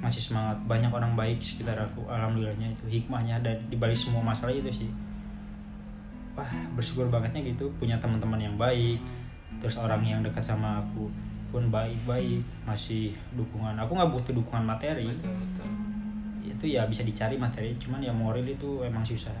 masih 0.00 0.22
semangat. 0.24 0.56
Banyak 0.64 0.88
orang 0.88 1.12
baik 1.12 1.42
di 1.42 1.46
sekitar 1.52 1.76
aku. 1.76 2.08
Alhamdulillahnya 2.08 2.72
itu 2.72 2.84
hikmahnya 2.88 3.44
dan 3.44 3.56
dibalik 3.68 3.98
semua 3.98 4.24
masalah 4.24 4.54
itu 4.54 4.70
sih. 4.72 4.90
Wah 6.32 6.48
bersyukur 6.72 7.12
bangetnya 7.12 7.44
gitu. 7.44 7.68
Punya 7.76 8.00
teman-teman 8.00 8.40
yang 8.40 8.56
baik. 8.56 9.02
Terus 9.60 9.76
orang 9.76 10.00
yang 10.06 10.24
dekat 10.24 10.40
sama 10.40 10.80
aku 10.80 11.12
pun 11.52 11.68
baik-baik. 11.68 12.40
Masih 12.64 13.12
dukungan. 13.36 13.76
Aku 13.76 13.92
nggak 13.92 14.08
butuh 14.08 14.32
dukungan 14.32 14.64
materi. 14.64 15.04
Betul, 15.04 15.34
betul. 15.36 15.81
Itu 16.44 16.64
ya 16.68 16.84
bisa 16.84 17.02
dicari 17.02 17.34
materi 17.34 17.74
cuman 17.76 17.98
ya 17.98 18.10
moral 18.10 18.42
itu 18.42 18.80
emang 18.80 19.02
susah 19.02 19.34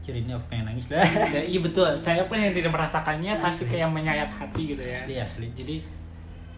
jadi 0.00 0.20
ini 0.20 0.30
aku 0.30 0.46
pengen 0.48 0.66
nangis 0.66 0.88
lah 0.88 1.02
Ya, 1.28 1.42
iya 1.42 1.58
betul. 1.58 1.90
Saya 1.92 2.22
pun 2.24 2.36
yang 2.36 2.50
tidak 2.50 2.70
merasakannya 2.70 3.36
pasti 3.36 3.66
kayak 3.66 3.90
menyayat 3.90 4.30
hati 4.30 4.62
gitu 4.70 4.78
ya. 4.80 4.94
asli 4.94 5.14
asli 5.16 5.46
Jadi 5.50 5.82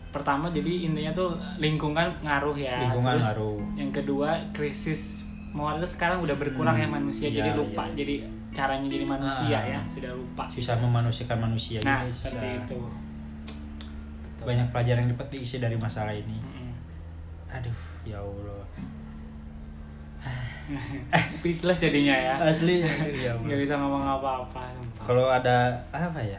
pertama 0.09 0.49
jadi 0.49 0.85
intinya 0.85 1.13
tuh 1.13 1.33
lingkungan 1.57 2.13
ngaruh 2.21 2.53
ya. 2.55 2.77
lingkungan 2.79 3.15
Terus 3.15 3.25
ngaruh 3.27 3.57
Yang 3.75 3.91
kedua 3.95 4.29
krisis 4.53 5.25
moral 5.49 5.81
sekarang 5.83 6.21
udah 6.21 6.37
berkurang 6.37 6.77
Hmm, 6.77 6.85
ya 6.85 6.89
manusia 6.91 7.27
iya, 7.27 7.41
jadi 7.41 7.51
lupa 7.55 7.85
iya. 7.87 7.97
jadi 7.97 8.15
caranya 8.51 8.85
jadi 8.87 9.05
manusia 9.07 9.57
Ah. 9.57 9.65
ya 9.67 9.81
sudah 9.87 10.13
lupa. 10.13 10.45
susah 10.47 10.77
memanusiakan 10.77 11.39
manusia 11.43 11.81
Nah 11.81 12.01
gitu, 12.01 12.13
seperti 12.15 12.37
susah. 12.45 12.61
itu. 12.61 12.79
Banyak 14.39 14.67
pelajaran 14.69 15.01
yang 15.03 15.11
dipetik 15.11 15.41
sih 15.43 15.57
dari 15.57 15.75
masalah 15.75 16.13
ini 16.13 16.37
Mm-mm. 16.37 16.71
aduh 17.51 17.73
ya 18.03 18.17
allah 18.17 18.61
Speechless 21.27 21.79
jadinya 21.79 22.13
ya. 22.13 22.35
asli 22.43 22.85
ya 23.17 23.33
Nggak 23.35 23.59
bisa 23.59 23.75
ngomong 23.75 24.05
apa-apa. 24.05 24.63
kalau 25.03 25.27
ada 25.27 25.73
apa 25.89 26.21
ya 26.21 26.39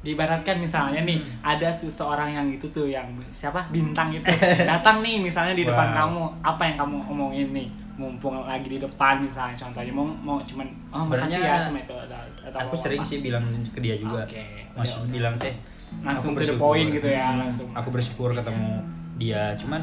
diibaratkan 0.00 0.58
misalnya 0.58 0.98
nih 1.00 1.14
Hmm. 1.16 1.54
ada 1.54 1.70
seseorang 1.70 2.26
yang 2.28 2.46
itu 2.48 2.66
tuh 2.68 2.84
yang 2.84 3.06
siapa 3.30 3.62
bintang 3.68 4.10
itu 4.10 4.26
datang 4.66 4.98
nih 4.98 5.22
misalnya 5.22 5.54
di 5.54 5.62
depan 5.62 5.88
Wow. 5.88 5.96
kamu 5.96 6.20
apa 6.42 6.62
yang 6.64 6.76
kamu 6.76 6.96
omongin 7.06 7.48
nih 7.52 7.68
mumpung 7.92 8.34
lagi 8.36 8.66
di 8.66 8.78
depan 8.78 9.20
misalnya 9.20 9.54
contohnya 9.54 9.92
mau 9.92 10.02
mau 10.18 10.38
cuman 10.40 10.66
oh 10.88 11.06
Sebenarnya 11.06 11.38
makasih 11.38 11.54
ya 11.54 11.56
cuma 11.62 11.78
itu 11.78 11.94
atau, 11.94 12.18
atau 12.42 12.58
aku 12.58 12.74
sering 12.74 12.98
apa. 12.98 13.06
sih 13.06 13.18
bilang 13.20 13.44
ke 13.68 13.78
dia 13.78 13.94
juga 13.94 14.26
Oke, 14.26 14.42
maksud 14.72 14.90
udah, 14.90 15.04
udah. 15.04 15.12
bilang 15.12 15.34
teh 15.36 15.54
Langsung 16.02 16.32
aku 16.32 16.40
to 16.40 16.42
the 16.42 16.50
bersyukur. 16.50 16.66
point 16.66 16.88
gitu 16.90 17.06
ya, 17.06 17.26
langsung. 17.36 17.68
aku 17.70 17.88
bersyukur 17.92 18.28
ketemu 18.32 18.70
dia 19.14 19.42
cuman 19.54 19.80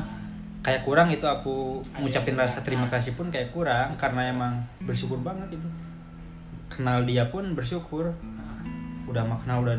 kayak 0.59 0.83
kurang 0.83 1.07
itu 1.07 1.23
aku 1.23 1.79
Ada 1.79 2.03
ngucapin 2.03 2.35
yang 2.35 2.43
rasa 2.43 2.59
terima 2.67 2.83
kurang. 2.85 2.93
kasih 2.99 3.11
pun 3.15 3.27
kayak 3.31 3.49
kurang 3.55 3.89
karena 3.95 4.31
emang 4.31 4.53
bersyukur 4.83 5.19
banget 5.23 5.55
itu. 5.55 5.69
Kenal 6.67 7.07
dia 7.07 7.25
pun 7.31 7.55
bersyukur. 7.55 8.11
Nah, 8.21 8.59
udah 9.07 9.23
makna 9.23 9.57
udah 9.57 9.75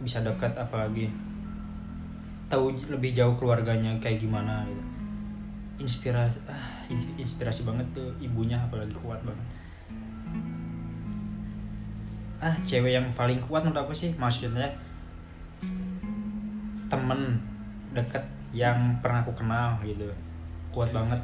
bisa 0.00 0.22
dekat 0.22 0.54
apalagi. 0.54 1.10
Tahu 2.46 2.70
lebih 2.88 3.10
jauh 3.10 3.34
keluarganya 3.34 3.90
kayak 3.98 4.22
gimana 4.22 4.62
gitu. 4.70 4.82
Inspirasi 5.82 6.38
ah 6.46 6.86
ins- 6.86 7.10
inspirasi 7.18 7.66
banget 7.66 7.84
tuh 7.90 8.14
ibunya 8.22 8.54
apalagi 8.54 8.94
kuat 9.02 9.18
banget. 9.26 9.48
Ah 12.38 12.54
cewek 12.62 12.94
yang 12.94 13.08
paling 13.18 13.42
kuat 13.42 13.66
menurut 13.66 13.88
aku 13.88 13.92
sih 13.96 14.14
maksudnya 14.14 14.68
temen 16.86 17.40
deket 17.96 18.22
yang 18.54 19.02
pernah 19.02 19.26
aku 19.26 19.34
kenal 19.34 19.76
gitu. 19.82 20.06
Kuat 20.70 20.94
Oke. 20.94 20.96
banget 21.02 21.20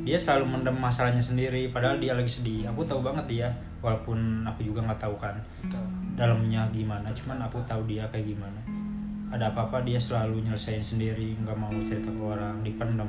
dia 0.00 0.16
selalu 0.16 0.48
mendem 0.56 0.72
masalahnya 0.72 1.20
sendiri 1.20 1.68
padahal 1.68 2.00
dia 2.00 2.16
lagi 2.16 2.32
sedih. 2.32 2.72
Aku 2.72 2.82
tahu 2.88 3.04
banget 3.04 3.28
dia 3.28 3.48
walaupun 3.84 4.48
aku 4.48 4.64
juga 4.64 4.80
nggak 4.84 5.00
tahu 5.00 5.16
kan 5.20 5.36
betul. 5.64 5.80
dalamnya 6.16 6.68
gimana 6.72 7.08
cuman 7.12 7.40
aku 7.44 7.60
tahu 7.68 7.84
dia 7.84 8.08
kayak 8.08 8.32
gimana. 8.32 8.60
Ada 9.30 9.52
apa-apa 9.52 9.84
dia 9.86 10.00
selalu 10.00 10.42
nyelesain 10.42 10.82
sendiri 10.82 11.36
nggak 11.44 11.54
mau 11.54 11.70
cerita 11.84 12.10
ke 12.10 12.22
orang 12.24 12.64
dipendam 12.64 13.08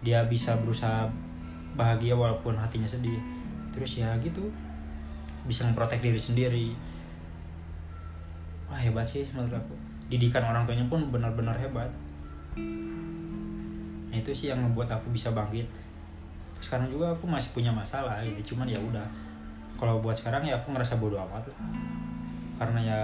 dia 0.00 0.22
bisa 0.30 0.54
berusaha 0.62 1.10
bahagia 1.74 2.14
walaupun 2.14 2.54
hatinya 2.54 2.86
sedih. 2.86 3.18
Terus 3.74 3.98
ya 3.98 4.14
gitu 4.22 4.46
bisa 5.46 5.66
memprotek 5.66 5.98
diri 5.98 6.18
sendiri. 6.18 6.66
Wah 8.70 8.78
hebat 8.78 9.06
sih 9.06 9.26
menurut 9.34 9.62
aku 9.62 9.85
didikan 10.06 10.42
orang 10.46 10.62
tuanya 10.62 10.86
pun 10.86 11.10
benar-benar 11.10 11.54
hebat. 11.58 11.90
Nah, 14.06 14.16
itu 14.16 14.30
sih 14.30 14.48
yang 14.48 14.62
membuat 14.62 14.86
aku 14.94 15.10
bisa 15.10 15.34
bangkit. 15.34 15.66
Sekarang 16.62 16.88
juga 16.88 17.12
aku 17.12 17.26
masih 17.26 17.50
punya 17.52 17.74
masalah 17.74 18.22
gitu 18.22 18.54
cuman 18.54 18.70
ya 18.70 18.78
udah. 18.78 19.04
Kalau 19.76 20.00
buat 20.00 20.16
sekarang 20.16 20.46
ya 20.46 20.56
aku 20.56 20.72
ngerasa 20.72 20.96
bodoh 20.96 21.20
amat 21.20 21.44
lah. 21.50 21.58
Karena 22.56 22.80
ya 22.80 22.98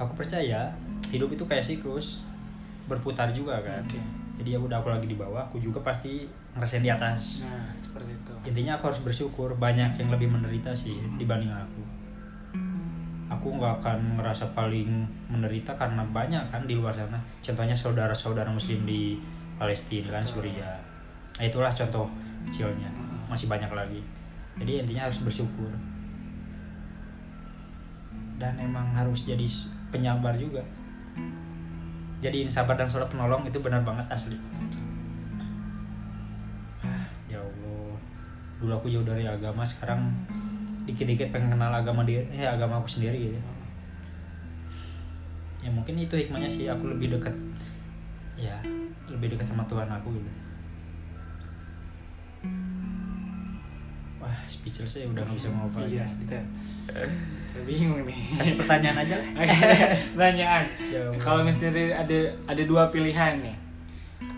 aku 0.00 0.16
percaya 0.16 0.72
hidup 1.12 1.34
itu 1.34 1.44
kayak 1.44 1.64
siklus. 1.66 2.24
Berputar 2.88 3.34
juga 3.34 3.60
kan. 3.60 3.82
Oke. 3.84 4.00
jadi 4.34 4.58
ya 4.58 4.60
udah 4.60 4.82
aku 4.82 4.90
lagi 4.90 5.06
di 5.06 5.14
bawah 5.14 5.46
aku 5.46 5.62
juga 5.62 5.78
pasti 5.78 6.26
ngerasain 6.58 6.82
di 6.82 6.90
atas. 6.90 7.46
Nah 7.46 7.70
seperti 7.78 8.10
itu. 8.10 8.34
Intinya 8.50 8.82
aku 8.82 8.90
harus 8.90 9.00
bersyukur 9.06 9.54
banyak 9.54 9.94
yang 9.94 10.10
lebih 10.10 10.26
menderita 10.26 10.74
sih 10.74 10.98
dibanding 11.14 11.54
aku 11.54 11.83
aku 13.44 13.60
nggak 13.60 13.84
akan 13.84 14.16
ngerasa 14.16 14.56
paling 14.56 15.04
menderita 15.28 15.76
karena 15.76 16.00
banyak 16.00 16.40
kan 16.48 16.64
di 16.64 16.80
luar 16.80 16.96
sana. 16.96 17.20
Contohnya 17.44 17.76
saudara-saudara 17.76 18.48
muslim 18.48 18.88
di 18.88 19.20
Palestina 19.60 20.08
kan. 20.16 20.24
Suriah. 20.24 20.80
Nah, 21.36 21.44
itulah 21.44 21.68
contoh 21.68 22.08
kecilnya. 22.48 22.88
Masih 23.28 23.44
banyak 23.44 23.68
lagi. 23.68 24.00
Jadi 24.56 24.80
intinya 24.80 25.12
harus 25.12 25.20
bersyukur. 25.20 25.68
Dan 28.40 28.56
emang 28.56 28.96
harus 28.96 29.28
jadi 29.28 29.44
penyabar 29.92 30.32
juga. 30.40 30.64
Jadiin 32.24 32.48
sabar 32.48 32.80
dan 32.80 32.88
sholat 32.88 33.12
penolong 33.12 33.44
itu 33.44 33.60
benar 33.60 33.84
banget 33.84 34.08
asli. 34.08 34.40
Ah, 36.80 37.04
ya 37.28 37.44
Allah. 37.44 37.92
Dulu 38.56 38.72
aku 38.72 38.88
jauh 38.88 39.04
dari 39.04 39.28
agama 39.28 39.60
sekarang 39.68 40.08
dikit-dikit 40.84 41.32
pengen 41.32 41.56
kenal 41.56 41.72
agama 41.72 42.04
dia 42.04 42.20
eh 42.30 42.44
agama 42.44 42.78
aku 42.78 42.88
sendiri 42.88 43.32
gitu. 43.32 43.38
Ya 45.60 45.72
mungkin 45.72 45.96
itu 45.96 46.12
hikmahnya 46.12 46.48
sih 46.48 46.68
aku 46.68 46.92
lebih 46.92 47.16
dekat 47.16 47.32
ya 48.36 48.52
lebih 49.08 49.32
dekat 49.32 49.48
sama 49.48 49.64
Tuhan 49.64 49.88
aku 49.88 50.12
gitu. 50.12 50.30
Wah 54.20 54.36
speechless 54.48 55.00
ya 55.00 55.06
udah 55.08 55.20
nggak 55.20 55.36
bisa 55.36 55.48
ngomong 55.52 55.68
apa 55.68 55.80
iya 55.84 56.04
kita 56.04 56.38
saya 57.48 57.62
bingung 57.64 58.04
nih. 58.04 58.18
Kasih 58.40 58.56
pertanyaan 58.60 58.98
aja 59.04 59.14
lah. 59.20 59.28
Pertanyaan 60.16 60.64
Ya 60.94 61.00
kalau 61.16 61.40
misalnya 61.44 61.96
ada 61.96 62.18
ada 62.44 62.62
dua 62.64 62.88
pilihan 62.88 63.40
nih 63.40 63.56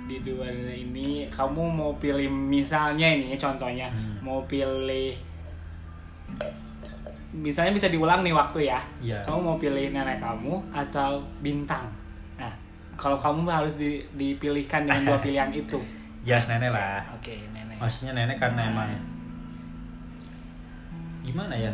di 0.07 0.23
dua 0.23 0.47
ini 0.71 1.27
kamu 1.27 1.63
mau 1.67 1.91
pilih 1.99 2.31
misalnya 2.31 3.11
ini 3.11 3.35
contohnya 3.35 3.91
Hmm. 3.91 4.23
mau 4.23 4.39
pilih 4.47 5.19
misalnya 7.37 7.71
bisa 7.71 7.87
diulang 7.87 8.21
nih 8.21 8.33
waktu 8.33 8.65
ya. 8.65 8.81
Iya. 8.99 9.21
kamu 9.21 9.39
mau 9.39 9.57
pilih 9.57 9.91
nenek 9.91 10.17
kamu 10.17 10.57
atau 10.71 11.21
bintang? 11.39 11.85
Nah 12.35 12.49
kalau 12.95 13.15
kamu 13.15 13.45
harus 13.47 13.73
di- 13.75 14.01
dipilihkan 14.13 14.85
dengan 14.85 15.05
dua 15.07 15.19
pilihan 15.25 15.51
itu. 15.51 15.77
Jelas 16.23 16.49
nenek 16.49 16.71
lah. 16.71 17.05
Oke 17.13 17.37
nenek. 17.51 17.77
Maksudnya 17.77 18.13
nenek 18.15 18.37
karena 18.37 18.67
emang 18.67 18.89
gimana 21.23 21.53
ya? 21.53 21.73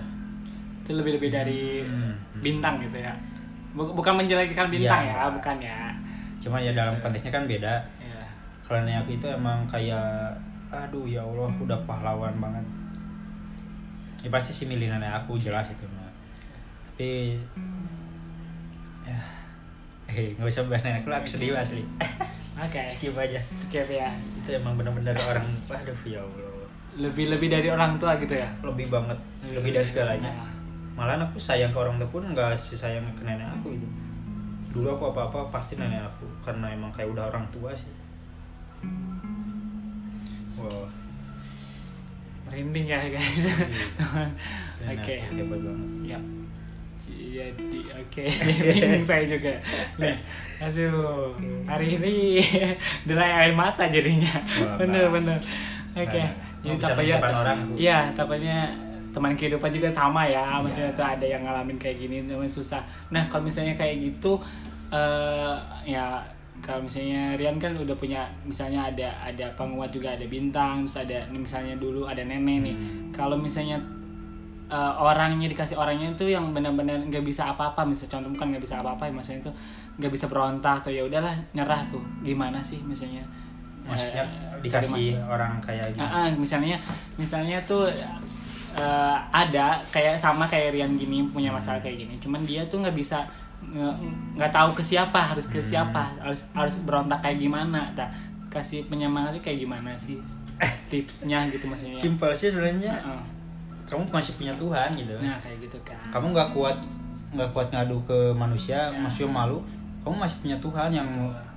Itu 0.83 0.97
lebih 0.97 1.17
lebih 1.17 1.31
dari 1.31 1.81
Hmm. 1.81 2.13
bintang 2.41 2.81
gitu 2.81 2.99
ya. 2.99 3.13
Buk- 3.73 3.95
bukan 3.95 4.19
menjelekkan 4.19 4.69
bintang 4.69 5.03
Iya. 5.05 5.17
ya 5.17 5.31
bukan 5.31 5.57
ya. 5.59 5.79
Cuma 6.39 6.59
ya 6.59 6.73
dalam 6.73 6.99
konteksnya 6.99 7.31
kan 7.31 7.47
beda. 7.47 7.75
Ya 7.99 8.21
kalau 8.61 8.83
nenek 8.83 9.01
aku 9.01 9.11
itu 9.15 9.27
emang 9.29 9.63
kayak 9.67 10.33
aduh 10.69 11.05
ya 11.05 11.21
Allah 11.21 11.53
udah 11.55 11.79
pahlawan 11.85 12.33
banget 12.35 12.65
ya 14.23 14.31
pasti 14.31 14.55
sih 14.55 14.67
milih 14.71 14.87
nenek 14.87 15.11
aku 15.27 15.35
jelas 15.35 15.67
itu 15.67 15.83
mah 15.91 16.11
tapi 16.95 17.35
ya 19.03 19.19
eh 20.13 20.39
nggak 20.39 20.47
usah 20.47 20.63
bahas 20.71 20.87
nenek 20.87 21.03
aku 21.03 21.09
lah, 21.11 21.19
aku 21.25 21.29
sedih 21.35 21.57
asli. 21.57 21.83
Oke. 22.53 22.85
Skip 22.95 23.17
aja. 23.17 23.41
Skip 23.65 23.89
ya. 23.89 24.13
Itu 24.45 24.53
emang 24.53 24.77
benar-benar 24.77 25.17
orang 25.17 25.49
waduh 25.67 25.97
ya 26.05 26.21
Allah. 26.21 26.69
Lebih 27.01 27.33
lebih 27.33 27.49
dari 27.49 27.73
orang 27.73 27.97
tua 27.97 28.21
gitu 28.21 28.37
ya? 28.37 28.53
Lebih 28.61 28.93
banget. 28.93 29.17
Lebih 29.49 29.73
dari 29.73 29.87
segalanya. 29.89 30.29
Nah, 30.29 30.53
malah 30.93 31.17
aku 31.17 31.41
sayang 31.41 31.73
ke 31.73 31.79
orang 31.81 31.97
tua 31.97 32.13
pun 32.13 32.29
nggak 32.29 32.53
sayang 32.55 33.09
ke 33.17 33.25
nenek 33.25 33.49
aku 33.49 33.73
itu 33.73 33.89
dulu 34.73 34.89
aku 34.97 35.17
apa 35.17 35.33
apa 35.33 35.41
pasti 35.49 35.81
nenek 35.81 36.05
aku. 36.05 36.29
Karena 36.45 36.69
emang 36.71 36.93
kayak 36.93 37.09
udah 37.09 37.33
orang 37.33 37.49
tua 37.49 37.73
sih. 37.73 37.89
Wow 40.61 41.02
merinding 42.53 42.85
ya 42.85 43.01
guys. 43.01 43.41
Nenek 44.85 45.01
oke. 45.01 45.15
Hebat 45.33 45.61
banget. 45.65 45.89
Ya. 46.05 46.19
Jadi 47.33 47.81
oke. 47.97 48.25
Bingung 48.77 49.05
saya 49.09 49.25
juga. 49.25 49.57
Nih 49.97 50.17
aduh 50.63 51.35
hari 51.67 51.99
ini 51.99 52.39
derai 53.09 53.49
air 53.49 53.53
mata 53.57 53.89
jadinya. 53.89 54.31
Bener 54.77 55.09
bener. 55.09 55.41
Oke 55.97 56.23
Nah, 56.63 56.79
jadi 56.79 56.79
tapanya 56.79 57.15
orang. 57.19 57.59
iya 57.75 58.07
tapanya 58.15 58.71
teman 59.11 59.35
kehidupan 59.35 59.73
juga 59.75 59.91
sama 59.91 60.29
ya. 60.31 60.63
Maksudnya 60.63 60.95
tuh 60.95 61.03
ada 61.03 61.27
yang 61.27 61.43
ngalamin 61.43 61.75
kayak 61.81 61.99
gini 61.99 62.23
teman 62.29 62.47
susah. 62.47 62.85
Nah 63.11 63.27
kalau 63.27 63.49
misalnya 63.49 63.75
kayak 63.75 63.99
gitu 63.99 64.39
eh 64.93 65.57
ya 65.89 66.21
kalau 66.63 66.87
misalnya 66.87 67.35
Rian 67.35 67.59
kan 67.59 67.75
udah 67.75 67.93
punya 67.93 68.23
misalnya 68.47 68.87
ada 68.87 69.11
ada 69.19 69.51
penguat 69.53 69.91
juga 69.91 70.15
ada 70.15 70.23
bintang 70.25 70.87
terus 70.87 71.03
ada 71.03 71.19
misalnya 71.29 71.75
dulu 71.75 72.07
ada 72.07 72.23
nenek 72.23 72.59
nih. 72.63 72.75
Hmm. 72.75 73.11
kalau 73.11 73.35
misalnya 73.35 73.77
eh, 74.71 74.93
orangnya 74.97 75.51
dikasih 75.51 75.75
orangnya 75.75 76.09
itu 76.09 76.25
yang 76.25 76.55
benar-benar 76.55 77.03
nggak 77.03 77.21
bisa 77.21 77.51
apa-apa 77.51 77.83
misalnya 77.83 78.15
contoh 78.15 78.31
bukan 78.31 78.47
nggak 78.55 78.63
bisa 78.63 78.79
apa-apa 78.79 79.03
ya 79.05 79.13
maksudnya 79.13 79.41
itu 79.43 79.53
nggak 79.99 80.13
bisa 80.15 80.25
berontak 80.27 80.81
atau 80.81 80.89
ya 80.89 81.03
udahlah 81.03 81.35
nyerah 81.53 81.83
tuh. 81.91 82.01
Gimana 82.23 82.63
sih 82.63 82.79
misalnya? 82.81 83.21
Maksudnya 83.83 84.23
eh, 84.23 84.31
cari 84.49 84.63
dikasih 84.63 85.19
mas- 85.19 85.27
orang 85.29 85.53
kayak 85.59 85.85
gitu 85.91 85.99
Ah, 86.01 86.25
ah, 86.25 86.27
misalnya 86.33 86.79
misalnya 87.19 87.59
tuh 87.67 87.91
eh, 88.73 89.17
ada 89.29 89.83
kayak 89.91 90.17
sama 90.17 90.47
kayak 90.47 90.73
Rian 90.73 90.95
gini 90.97 91.27
punya 91.29 91.51
masalah 91.51 91.77
kayak 91.77 91.99
gini. 92.01 92.15
Cuman 92.17 92.47
dia 92.47 92.63
tuh 92.65 92.81
nggak 92.81 92.95
bisa 92.95 93.27
nggak 94.35 94.53
tahu 94.53 94.71
ke 94.75 94.83
siapa 94.83 95.17
harus 95.23 95.47
ke 95.47 95.57
Hmm. 95.57 95.69
siapa 95.71 96.03
harus 96.19 96.45
harus 96.53 96.75
berontak 96.83 97.23
kayak 97.23 97.39
gimana. 97.39 97.89
Tak 97.95 98.11
kasih 98.49 98.85
penyemangatnya 98.87 99.41
kayak 99.41 99.63
gimana 99.63 99.97
sih? 99.97 100.19
Tipsnya 100.87 101.49
gitu 101.49 101.65
maksudnya. 101.67 101.97
Simpel 101.97 102.31
sih 102.33 102.51
sebenarnya. 102.51 102.95
Ah. 103.01 103.23
kamu 103.83 104.09
masih 104.09 104.33
punya 104.41 104.55
Tuhan 104.57 104.95
gitu. 104.97 105.13
Nah 105.21 105.37
kayak 105.37 105.59
gitu 105.59 105.77
kan 105.85 105.99
kamu 106.09 106.33
nggak 106.33 106.49
kuat 106.55 106.77
nggak 107.35 107.51
kuat 107.53 107.69
ngadu 107.69 107.99
ke 108.07 108.33
manusia 108.33 108.89
Ya. 108.89 108.95
manusia 108.95 109.27
malu. 109.29 109.61
Kamu 110.01 110.17
masih 110.17 110.39
punya 110.41 110.57
Tuhan 110.63 110.89
yang 110.89 111.09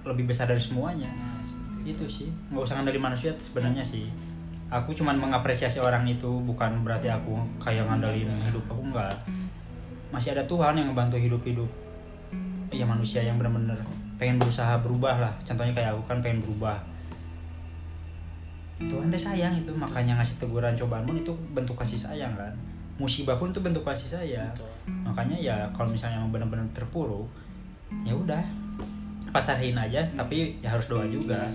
lebih 0.03 0.27
besar 0.27 0.43
dari 0.45 0.59
semuanya. 0.59 1.07
Nah 1.07 1.39
itu. 1.39 1.55
Itu 1.85 2.05
sih. 2.09 2.27
Nggak 2.51 2.63
usah 2.65 2.75
ngandelin 2.75 2.99
manusia 2.99 3.31
sebenarnya 3.39 3.85
sih. 3.85 4.09
Aku 4.67 4.91
cuman 4.91 5.15
mengapresiasi 5.15 5.77
orang 5.79 6.03
itu 6.03 6.27
bukan 6.43 6.81
berarti 6.81 7.07
aku 7.07 7.37
kayak 7.61 7.85
ngandelin 7.87 8.27
hidup 8.41 8.65
aku 8.67 8.81
enggak 8.83 9.13
masih 10.09 10.33
ada 10.33 10.43
Tuhan 10.43 10.73
yang 10.75 10.91
ngebantu 10.91 11.15
hidup 11.15 11.41
hidup 12.75 12.83
ya 12.83 12.91
manusia 12.91 13.21
yang 13.23 13.39
benar-benar 13.39 13.79
pengen 14.19 14.35
berusaha 14.35 14.75
berubah 14.83 15.15
lah. 15.15 15.33
Contohnya 15.47 15.71
kayak 15.71 15.95
aku 15.95 16.03
kan 16.11 16.19
pengen 16.19 16.43
berubah. 16.43 16.75
Tuhan 18.75 19.07
teh 19.07 19.15
sayang 19.15 19.55
itu 19.55 19.71
makanya 19.71 20.19
ngasih 20.19 20.35
teguran 20.35 20.75
cobaan 20.75 21.07
pun 21.07 21.15
itu 21.15 21.31
bentuk 21.55 21.79
kasih 21.79 21.95
sayang 21.95 22.35
kan. 22.35 22.51
Musibah 22.99 23.39
pun 23.39 23.55
itu 23.55 23.63
bentuk 23.63 23.87
kasih 23.87 24.11
sayang. 24.11 24.51
Betul. 24.51 24.67
makanya 24.85 25.33
ya 25.33 25.55
kalau 25.73 25.89
misalnya 25.89 26.21
emang 26.21 26.29
benar-benar 26.29 26.61
terpuruk 26.69 27.25
ya 28.05 28.13
udah 28.13 28.37
pasrahin 29.33 29.73
aja 29.73 29.97
tapi 30.13 30.59
ya 30.59 30.75
harus 30.75 30.91
doa 30.91 31.07
juga. 31.07 31.47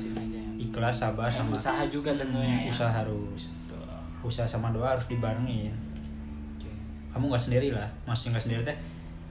Ikhlas 0.56 1.04
sabar 1.04 1.28
sama 1.28 1.56
usaha 1.56 1.85
juga 1.88 2.16
tentunya 2.16 2.64
ya. 2.64 2.72
usaha 2.72 2.88
harus. 2.88 3.52
Betul. 3.68 3.85
usaha 4.24 4.48
sama 4.48 4.72
doa 4.72 4.96
harus 4.96 5.04
dibarengin. 5.12 5.76
Kamu 7.12 7.28
nggak 7.28 7.44
sendiri 7.44 7.68
lah 7.76 7.88
maksudnya 8.09 8.37
nggak 8.37 8.44
sendiri 8.48 8.62
teh 8.64 8.78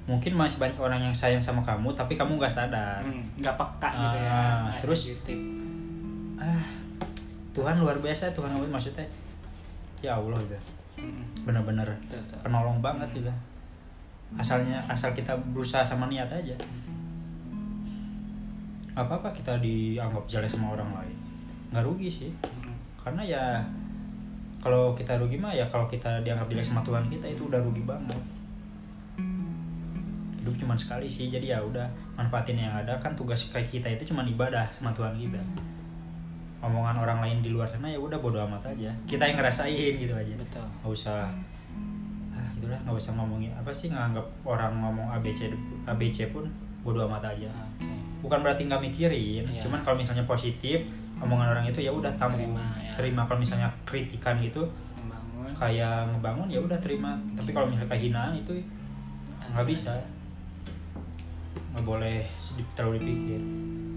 mungkin 0.10 0.34
masih 0.34 0.58
banyak 0.58 0.74
orang 0.76 0.98
yang 1.00 1.14
sayang 1.14 1.38
sama 1.38 1.62
kamu 1.62 1.94
tapi 1.94 2.18
kamu 2.18 2.42
nggak 2.42 2.50
sadar. 2.50 2.98
Hmm, 3.00 3.22
nggak 3.38 3.54
peka 3.54 3.90
gitu 3.94 4.18
ya. 4.18 4.30
Ah, 4.34 4.74
terus- 4.82 5.14
sensitif. 5.14 5.38
ah 6.36 6.66
Tuhan 7.52 7.78
luar 7.78 8.00
biasa 8.00 8.32
Tuhan 8.32 8.50
luar 8.50 8.66
maksudnya 8.66 9.04
ya 10.00 10.16
Allah 10.16 10.40
gitu 10.40 10.56
Hmm, 10.98 11.24
bener-bener 11.44 11.84
betul, 12.02 12.20
penolong 12.42 12.80
banget 12.80 13.08
gitu 13.14 13.32
asalnya 14.34 14.80
asal 14.86 15.12
kita 15.12 15.32
berusaha 15.50 15.80
sama 15.82 16.06
niat 16.06 16.28
aja. 16.28 16.54
Apa 18.94 19.16
apa 19.16 19.30
kita 19.30 19.58
dianggap 19.58 20.22
jelek 20.28 20.50
sama 20.50 20.76
orang 20.76 20.92
lain. 20.92 21.18
Nggak 21.72 21.84
rugi 21.84 22.10
sih. 22.12 22.32
Hmm, 22.44 22.76
karena 23.00 23.24
ya 23.24 23.44
kalau 24.60 24.92
kita 24.92 25.16
rugi 25.16 25.40
mah 25.40 25.50
ya 25.50 25.64
kalau 25.66 25.88
kita 25.88 26.20
dianggap 26.22 26.46
jelek 26.48 26.66
sama 26.66 26.84
Tuhan 26.84 27.08
kita 27.08 27.26
itu 27.26 27.48
udah 27.48 27.60
rugi 27.60 27.84
banget 27.84 28.20
hidup 30.40 30.56
cuma 30.56 30.74
sekali 30.74 31.06
sih. 31.06 31.28
Jadi 31.28 31.52
ya 31.52 31.60
udah 31.60 31.86
manfaatin 32.16 32.56
yang 32.56 32.72
ada. 32.72 32.96
Kan 32.98 33.14
tugas 33.14 33.52
kayak 33.52 33.68
kita 33.70 33.88
itu 33.92 34.10
cuma 34.10 34.24
ibadah 34.24 34.66
sama 34.72 34.90
Tuhan 34.92 35.14
kita. 35.14 35.40
Omongan 36.60 37.00
orang 37.00 37.20
lain 37.24 37.38
di 37.40 37.52
luar 37.52 37.68
sana 37.68 37.88
ya 37.88 37.96
udah 37.96 38.20
bodo 38.20 38.40
amat 38.44 38.76
aja. 38.76 38.92
Kita 39.08 39.24
yang 39.24 39.40
ngerasain 39.40 39.94
gitu 39.96 40.12
aja. 40.12 40.34
Betul. 40.36 40.66
Nggak 40.84 40.92
usah 40.92 41.20
ah 42.36 42.48
gitulah. 42.56 42.80
Nggak 42.84 42.98
usah 43.00 43.12
ngomongin 43.16 43.52
apa 43.56 43.72
sih 43.72 43.88
nganggap 43.88 44.26
orang 44.44 44.76
ngomong 44.76 45.08
ABC 45.16 45.48
ABC 45.88 46.36
pun 46.36 46.44
bodo 46.84 47.08
amat 47.08 47.32
aja. 47.32 47.48
Oke. 47.48 47.88
Bukan 48.20 48.44
berarti 48.44 48.68
nggak 48.68 48.84
mikirin 48.84 49.48
Iya. 49.48 49.64
cuman 49.64 49.80
kalau 49.80 49.96
misalnya 49.96 50.28
positif 50.28 50.84
omongan 51.20 51.56
orang 51.56 51.66
itu 51.68 51.80
ya 51.80 51.92
udah 51.92 52.12
tanggung 52.16 52.56
Terima, 52.56 52.64
ya. 52.80 52.92
terima 52.96 53.22
kalau 53.28 53.40
misalnya 53.40 53.68
kritikan 53.84 54.40
itu 54.40 54.60
membangun 55.00 55.52
kayak 55.56 56.08
ngebangun 56.12 56.48
ya 56.52 56.60
udah 56.60 56.80
terima. 56.84 57.16
Tapi 57.40 57.56
kalau 57.56 57.72
misalnya 57.72 57.88
kayak 57.88 58.04
hinaan 58.12 58.36
itu 58.36 58.52
nggak 59.56 59.64
bisa 59.64 59.96
nggak 61.74 61.86
boleh 61.86 62.26
terlalu 62.74 63.02
dipikir. 63.04 63.42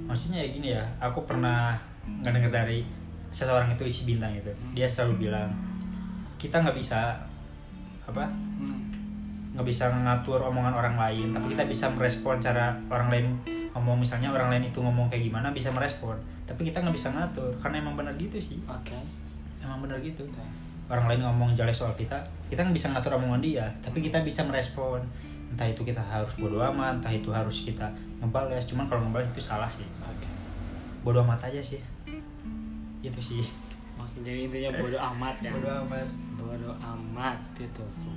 Maksudnya 0.08 0.44
ya 0.44 0.48
gini 0.52 0.68
ya 0.76 0.84
aku 1.00 1.24
pernah 1.24 1.76
nggak 2.04 2.32
dengar 2.34 2.52
dari 2.64 2.84
seseorang 3.32 3.72
itu 3.72 3.84
isi 3.88 4.02
bintang 4.04 4.34
itu. 4.36 4.52
Dia 4.76 4.84
selalu 4.84 5.28
bilang 5.28 5.48
kita 6.36 6.60
nggak 6.60 6.76
bisa 6.76 7.16
apa 8.02 8.26
Hmm, 8.62 8.90
nggak 9.54 9.66
bisa 9.66 9.86
ngatur 9.90 10.42
omongan 10.42 10.74
orang 10.74 10.98
lain 10.98 11.30
tapi 11.30 11.54
kita 11.54 11.64
bisa 11.66 11.86
merespon 11.94 12.38
cara 12.38 12.76
orang 12.92 13.08
lain 13.08 13.26
ngomong. 13.72 13.98
Misalnya 14.02 14.28
orang 14.30 14.52
lain 14.52 14.68
itu 14.68 14.78
ngomong 14.78 15.08
kayak 15.08 15.26
gimana 15.26 15.50
bisa 15.50 15.72
merespon 15.72 16.18
tapi 16.44 16.68
kita 16.68 16.84
nggak 16.84 16.92
bisa 16.92 17.08
ngatur 17.14 17.48
karena 17.62 17.80
emang 17.80 17.96
benar 17.96 18.12
gitu 18.20 18.36
sih. 18.36 18.60
Oke. 18.68 18.94
Emang 19.64 19.80
benar 19.80 19.98
gitu. 20.02 20.26
Betul. 20.28 20.44
orang 20.92 21.08
lain 21.08 21.24
ngomong 21.24 21.56
jelek 21.56 21.72
soal 21.72 21.96
kita 21.96 22.20
kita 22.52 22.60
nggak 22.60 22.76
bisa 22.76 22.92
ngatur 22.92 23.16
omongan 23.16 23.40
dia 23.40 23.64
tapi 23.80 24.04
kita 24.04 24.20
bisa 24.20 24.44
merespon 24.44 25.00
entah 25.52 25.68
itu 25.68 25.84
kita 25.84 26.00
harus 26.00 26.32
bodo 26.40 26.56
amat 26.72 26.98
entah 26.98 27.12
itu 27.12 27.28
harus 27.28 27.68
kita 27.68 27.92
ngebales. 28.24 28.64
Cuman 28.72 28.88
kalau 28.88 29.04
ngebales 29.04 29.28
itu 29.36 29.42
salah 29.44 29.68
sih. 29.68 29.84
Oke. 30.00 30.28
Bodo 31.04 31.20
amat 31.20 31.52
aja 31.52 31.60
sih. 31.60 31.80
Itu 33.04 33.20
sih. 33.20 33.44
Jadi 34.24 34.48
intinya 34.48 34.72
bodo 34.80 34.96
amat 34.96 35.36
ya. 35.44 35.52
Bodo 35.52 35.70
amat. 35.84 36.08
Bodo 36.40 36.70
amat 36.80 37.38
itu 37.60 37.84
tuh. 37.84 38.16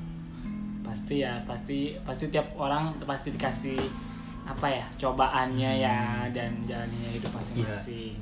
Pasti 0.85 1.21
ya 1.21 1.43
pasti 1.43 1.99
pasti 2.07 2.31
tiap 2.31 2.47
orang 2.55 2.95
pasti 3.03 3.35
dikasih 3.35 3.77
apa 4.45 4.69
ya 4.69 4.85
cobaannya 5.01 5.71
ya 5.81 6.29
dan 6.29 6.53
jalannya 6.63 7.09
hidup 7.17 7.33
masing-masing. 7.33 8.13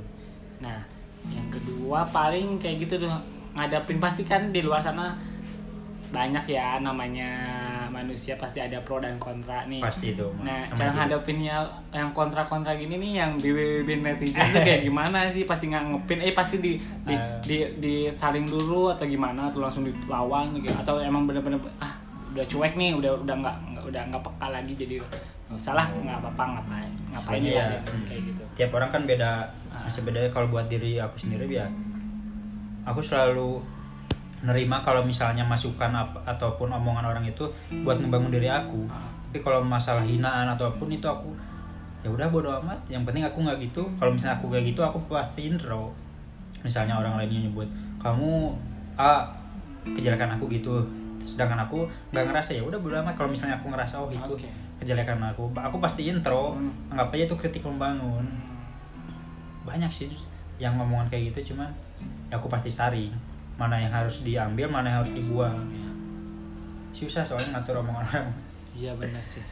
Nah, 0.63 0.80
yang 1.28 1.47
kedua 1.52 2.08
paling 2.08 2.56
kayak 2.58 2.88
gitu 2.88 3.04
tuh 3.04 3.12
ngadapin 3.54 3.99
pasti 3.99 4.23
kan 4.23 4.49
di 4.56 4.63
luar 4.63 4.80
sana 4.80 5.12
banyak 6.15 6.45
ya 6.47 6.80
namanya 6.80 7.32
manusia 7.94 8.34
pasti 8.36 8.58
ada 8.58 8.82
pro 8.82 8.98
dan 8.98 9.16
kontra 9.16 9.64
nih. 9.64 9.78
pasti 9.78 10.12
itu 10.12 10.26
Nah, 10.40 10.66
cara 10.72 10.90
hidup. 10.90 10.98
ngadepinnya 10.98 11.62
yang 11.92 12.10
kontra-kontra 12.10 12.74
gini 12.74 12.98
nih 12.98 13.12
yang 13.16 13.32
BBB 13.36 13.86
netizen 14.00 14.42
tuh 14.50 14.60
kayak 14.60 14.82
gimana 14.82 15.30
sih? 15.30 15.44
Pasti 15.44 15.70
nganggepin 15.70 16.20
eh 16.20 16.32
pasti 16.32 16.58
di 16.58 16.74
di, 17.02 17.14
Eh. 17.14 17.38
di, 17.40 17.58
di 17.78 17.94
saling 18.12 18.44
dulu 18.44 18.90
atau 18.90 19.06
gimana 19.06 19.46
atau 19.46 19.62
langsung 19.62 19.84
dilawan 19.84 20.50
gitu 20.52 20.74
atau 20.74 20.98
emang 20.98 21.24
bener-bener 21.24 21.62
ah 21.78 21.94
udah 22.28 22.42
cuek 22.44 22.74
nih, 22.74 22.92
udah 22.92 23.14
udah 23.16 23.36
nggak 23.38 23.56
nggak- 23.68 23.86
udah 23.86 24.02
nggak 24.08 24.24
peka 24.24 24.48
lagi 24.50 24.74
jadi 24.74 24.96
nggak 25.46 25.54
usah 25.54 25.74
lah 25.74 25.86
nggak 25.86 26.18
apa-apa 26.18 26.44
ngapain 26.52 26.92
ngapain 27.08 27.22
Soalnya 27.38 27.52
ya 27.52 27.66
ya, 27.68 27.80
hmm, 27.84 28.04
kayak 28.04 28.22
gitu. 28.26 28.44
tiap 28.56 28.72
orang 28.74 28.90
kan 28.90 29.02
beda 29.04 29.32
Ah. 29.70 29.86
masih 29.86 30.02
beda 30.02 30.26
kalau 30.28 30.48
buat 30.48 30.66
diri 30.66 30.98
aku 30.98 31.14
sendiri 31.20 31.46
ya 31.48 31.70
aku 32.84 33.00
selalu 33.00 33.62
nerima 34.44 34.84
kalau 34.84 35.02
misalnya 35.08 35.48
masukan 35.48 35.90
apa, 35.96 36.20
ataupun 36.28 36.68
omongan 36.68 37.08
orang 37.08 37.24
itu 37.24 37.48
buat 37.82 37.96
ngebangun 37.98 38.30
diri 38.30 38.52
aku. 38.52 38.86
Ah. 38.92 39.10
tapi 39.34 39.42
kalau 39.42 39.66
masalah 39.66 40.06
hinaan 40.06 40.46
ataupun 40.46 40.94
itu 40.94 41.10
aku 41.10 41.34
ya 42.06 42.12
udah 42.12 42.30
bodo 42.30 42.54
amat. 42.62 42.78
Yang 42.86 43.10
penting 43.10 43.24
aku 43.26 43.42
nggak 43.42 43.58
gitu. 43.66 43.82
Kalau 43.98 44.14
misalnya 44.14 44.38
aku 44.38 44.54
kayak 44.54 44.70
gitu 44.70 44.86
aku 44.86 45.02
pasti 45.10 45.50
intro. 45.50 45.90
Misalnya 46.62 47.02
orang 47.02 47.18
lainnya 47.18 47.50
nyebut 47.50 47.66
kamu 47.98 48.54
ah 48.94 49.26
kejelekan 49.88 50.38
aku 50.38 50.46
gitu. 50.54 50.86
Sedangkan 51.26 51.66
aku 51.66 51.90
nggak 52.14 52.30
ngerasa 52.30 52.54
ya 52.54 52.62
udah 52.62 52.78
bodo 52.78 52.94
amat. 53.02 53.18
Kalau 53.18 53.34
misalnya 53.34 53.58
aku 53.58 53.74
ngerasa 53.74 53.96
oh 53.98 54.14
itu 54.14 54.34
Oke. 54.38 54.46
kejelekan 54.84 55.18
aku. 55.18 55.50
Aku 55.56 55.82
pasti 55.82 56.12
intro. 56.14 56.54
Hmm. 56.54 56.94
anggap 56.94 57.10
aja 57.16 57.26
itu 57.26 57.36
kritik 57.40 57.64
membangun. 57.66 58.28
Banyak 59.66 59.90
sih 59.90 60.14
yang 60.62 60.78
ngomongan 60.78 61.10
kayak 61.10 61.34
gitu. 61.34 61.56
Cuman 61.56 61.74
ya 62.30 62.38
aku 62.38 62.46
pasti 62.54 62.70
saring 62.70 63.33
mana 63.54 63.78
yang 63.78 63.94
harus 63.94 64.26
diambil 64.26 64.66
mana 64.68 64.89
yang 64.89 65.00
harus 65.06 65.13
dibuang 65.13 65.70
susah 66.94 67.22
soalnya 67.26 67.58
ngatur 67.58 67.82
omongan 67.82 68.06
orang 68.06 68.30
Iya 68.74 68.89
benar 68.98 69.22
sih. 69.22 69.46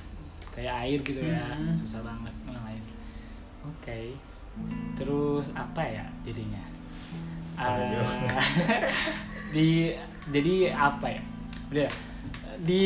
Kayak 0.50 0.82
air 0.82 1.00
gitu 1.06 1.22
ya, 1.22 1.46
Hmm. 1.54 1.70
susah 1.78 2.02
banget 2.02 2.34
mengalir. 2.42 2.82
Oke. 3.62 4.18
Terus 4.98 5.54
apa 5.54 5.82
ya 5.86 6.02
jadinya? 6.26 6.58
Dia? 7.54 8.02
di 9.54 9.94
jadi 10.34 10.74
apa 10.74 11.06
ya? 11.06 11.22
Udah 11.70 11.90
di 12.66 12.86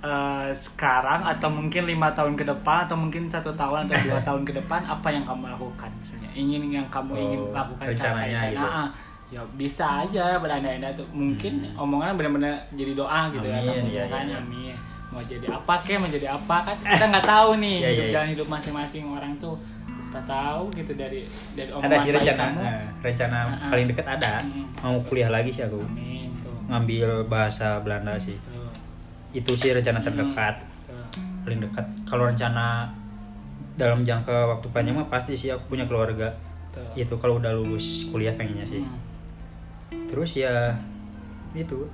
eh, 0.00 0.48
sekarang 0.52 1.20
atau 1.22 1.48
mungkin 1.48 1.84
lima 1.84 2.08
tahun 2.10 2.32
ke 2.34 2.44
depan 2.44 2.88
atau 2.88 2.96
mungkin 2.96 3.28
satu 3.28 3.52
tahun 3.52 3.84
atau 3.84 3.96
dua 4.04 4.18
tahun 4.28 4.42
ke 4.42 4.52
depan 4.56 4.80
apa 4.84 5.08
yang 5.08 5.24
kamu 5.24 5.52
lakukan 5.52 5.90
misalnya 5.96 6.30
ingin 6.32 6.62
yang 6.72 6.86
kamu 6.88 7.12
ingin 7.16 7.40
Oh, 7.40 7.52
lakukan 7.52 7.84
rencananya 7.86 8.40
gitu. 8.48 8.60
Nah, 8.60 8.72
ah, 8.84 8.88
ya 9.30 9.40
bisa 9.54 9.86
aja 10.02 10.40
beranda-anda 10.40 10.90
tuh 10.90 11.06
mungkin 11.10 11.62
omongannya 11.76 12.18
benar-benar 12.18 12.54
jadi 12.74 12.92
doa 12.94 13.30
gitu 13.30 13.46
ya 13.46 13.58
Hmm. 13.60 13.68
Amin, 13.70 13.84
kamu 13.86 13.90
iya, 13.92 14.04
kan 14.08 14.24
iya. 14.26 14.38
amin 14.38 14.74
mau 15.10 15.18
jadi 15.20 15.46
apa 15.50 15.74
kek 15.76 15.98
mau 15.98 16.06
jadi 16.06 16.28
apa 16.30 16.56
kan 16.62 16.76
kita 16.78 17.04
nggak 17.10 17.26
tahu 17.26 17.50
nih 17.58 17.76
Iya, 17.82 17.88
hidup 17.90 17.94
iya, 17.94 18.06
iya. 18.06 18.14
jalan 18.14 18.28
hidup 18.30 18.46
masing-masing 18.46 19.04
orang 19.06 19.32
tuh 19.36 19.54
kita 20.10 20.22
tahu 20.26 20.62
gitu 20.74 20.92
dari 20.94 21.20
dari 21.54 21.70
omongan 21.70 21.90
ada 21.90 21.96
sih 21.98 22.10
rencana 22.10 22.38
kamu 22.42 22.58
eh, 22.62 22.82
rencana 23.00 23.38
ah. 23.38 23.70
paling 23.70 23.86
dekat 23.86 24.06
ada 24.08 24.32
Hmm. 24.42 24.66
mau 24.82 24.96
kuliah 25.06 25.30
lagi 25.30 25.50
sih 25.50 25.62
aku 25.62 25.78
amin 25.78 26.30
tuh 26.38 26.50
ngambil 26.66 27.26
bahasa 27.26 27.78
Belanda 27.82 28.14
sih 28.18 28.34
itu 29.32 29.52
sih 29.52 29.70
rencana 29.70 29.98
Hmm. 29.98 30.06
terdekat 30.06 30.54
tuh. 30.84 31.06
paling 31.40 31.58
dekat 31.58 31.86
kalau 32.04 32.26
rencana 32.26 32.90
dalam 33.74 34.02
jangka 34.02 34.44
waktu 34.46 34.66
panjang 34.68 34.92
mah 34.92 35.06
pasti 35.06 35.32
sih 35.32 35.48
aku 35.48 35.70
punya 35.70 35.84
keluarga 35.84 36.28
tuh. 36.70 36.82
itu 36.94 37.14
kalau 37.16 37.38
udah 37.38 37.52
lulus 37.52 38.06
kuliah 38.06 38.34
pengennya 38.34 38.64
sih 38.64 38.80
Hmm. 38.80 38.98
terus 40.06 40.34
ya 40.34 40.74
itu 41.52 41.86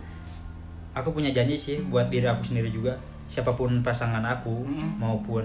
aku 0.93 1.09
punya 1.11 1.31
janji 1.31 1.55
sih 1.55 1.77
buat 1.83 2.09
diri 2.09 2.25
aku 2.25 2.43
sendiri 2.43 2.69
juga 2.69 2.97
siapa 3.27 3.53
pun 3.53 3.81
pasangan 3.81 4.23
aku 4.23 4.63
Mm. 4.63 4.97
maupun 4.97 5.45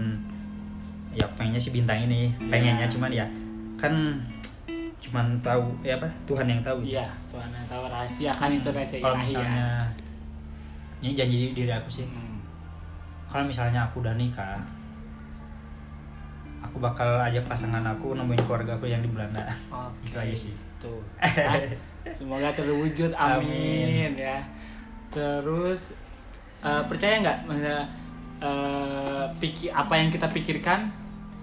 ya 1.12 1.24
aku 1.24 1.34
pengennya 1.38 1.60
sih 1.60 1.72
bintang 1.72 2.00
ini 2.02 2.32
pengennya 2.42 2.84
Iya. 2.84 2.88
cuman 2.90 3.12
ya 3.12 3.26
kan 3.76 3.94
cuman 4.98 5.26
tahu 5.42 5.66
ya 5.82 5.98
apa 5.98 6.08
Tuhan 6.24 6.46
yang 6.46 6.62
tahu 6.62 6.80
iya 6.82 7.10
Tuhan 7.28 7.50
yang 7.50 7.66
tahu 7.66 7.84
rahasia 7.86 8.32
kan 8.32 8.50
itu 8.50 8.70
rahasia 8.70 9.00
kalau 9.00 9.18
ya. 9.18 9.22
misalnya 9.22 9.68
ini 11.02 11.12
janji 11.12 11.52
diri 11.52 11.70
aku 11.70 11.90
sih 11.92 12.06
Hmm. 12.06 12.38
kalau 13.28 13.44
misalnya 13.44 13.84
aku 13.84 14.00
udah 14.00 14.14
nikah 14.14 14.62
aku 16.62 16.78
bakal 16.78 17.20
ajak 17.20 17.44
pasangan 17.44 17.82
aku 17.84 18.14
nemuin 18.14 18.42
keluarga 18.42 18.74
aku 18.74 18.86
yang 18.86 19.02
di 19.02 19.10
Belanda 19.10 19.42
Oke. 19.68 20.08
itu 20.08 20.18
aja 20.18 20.36
sih 20.38 20.54
Tuh. 20.78 20.98
Ah, 22.02 22.10
Semoga 22.10 22.50
terwujud. 22.52 23.14
Amin, 23.14 24.10
Amin. 24.10 24.18
ya. 24.18 24.42
Terus 25.14 25.94
eh, 26.60 26.84
percaya 26.86 27.22
nggak 27.22 27.38
maksudnya 27.46 27.86
eh, 28.42 29.26
pikir 29.38 29.70
apa 29.70 29.94
yang 29.94 30.10
kita 30.10 30.26
pikirkan 30.28 30.90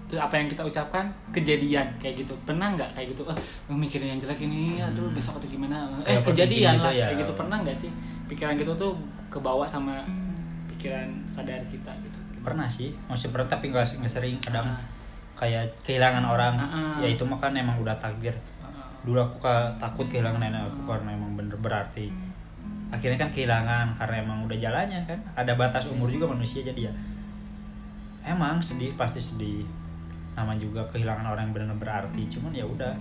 terus 0.03 0.19
apa 0.19 0.35
yang 0.35 0.49
kita 0.49 0.65
ucapkan 0.65 1.07
kejadian 1.31 1.85
kayak 1.95 2.19
gitu 2.19 2.33
pernah 2.43 2.73
nggak 2.73 2.91
kayak 2.91 3.13
gitu 3.13 3.21
oh 3.23 3.37
mikirin 3.71 4.11
yang 4.11 4.19
jelek 4.19 4.41
ini 4.41 4.81
aduh 4.81 5.05
besok 5.13 5.37
atau 5.37 5.45
gimana 5.47 5.85
eh 6.01 6.17
kejadian 6.19 6.75
overthinking 6.75 6.81
lah 6.81 6.91
gitu 6.91 6.99
ya. 6.99 7.05
kayak 7.05 7.19
gitu 7.21 7.33
pernah 7.37 7.57
nggak 7.61 7.77
sih 7.77 7.91
pikiran 8.29 8.53
gitu 8.53 8.71
tuh 8.73 8.93
kebawa 9.27 9.65
sama 9.65 10.05
pikiran 10.69 11.09
sadar 11.25 11.59
kita 11.65 11.91
gitu. 11.99 12.19
Pernah 12.39 12.65
sih 12.65 12.95
masih 13.05 13.29
pernah 13.29 13.49
tapi 13.49 13.67
nggak 13.67 13.83
sering 13.83 14.37
kadang 14.39 14.63
Ah. 14.65 14.79
kayak 15.35 15.65
kehilangan 15.81 16.23
orang. 16.23 16.55
Ah. 16.55 16.95
ya 16.97 17.07
itu 17.07 17.21
mah 17.21 17.35
kan 17.35 17.51
emang 17.51 17.75
udah 17.77 17.97
takdir. 17.97 18.31
Dulu 19.01 19.17
aku 19.17 19.37
ka- 19.39 19.73
takut 19.75 20.05
kehilangan 20.05 20.39
nenek 20.39 20.61
aku 20.65 20.85
karena 20.85 21.11
emang 21.11 21.33
bener 21.33 21.55
berarti 21.55 22.07
akhirnya 22.89 23.17
kan 23.17 23.29
kehilangan 23.29 23.93
karena 23.93 24.15
emang 24.19 24.43
udah 24.43 24.55
jalannya 24.55 25.01
kan. 25.03 25.19
Ada 25.35 25.53
batas 25.53 25.87
umur 25.87 26.07
juga 26.07 26.25
manusia 26.25 26.61
jadi 26.61 26.87
ya. 26.87 26.93
Emang 28.25 28.59
sedih 28.59 28.93
pasti 28.93 29.17
sedih. 29.17 29.63
Nama 30.33 30.55
juga 30.55 30.83
kehilangan 30.87 31.25
orang 31.25 31.49
yang 31.49 31.55
benar 31.55 31.75
berarti 31.75 32.23
cuman 32.29 32.51
ya 32.51 32.63
udah. 32.63 32.93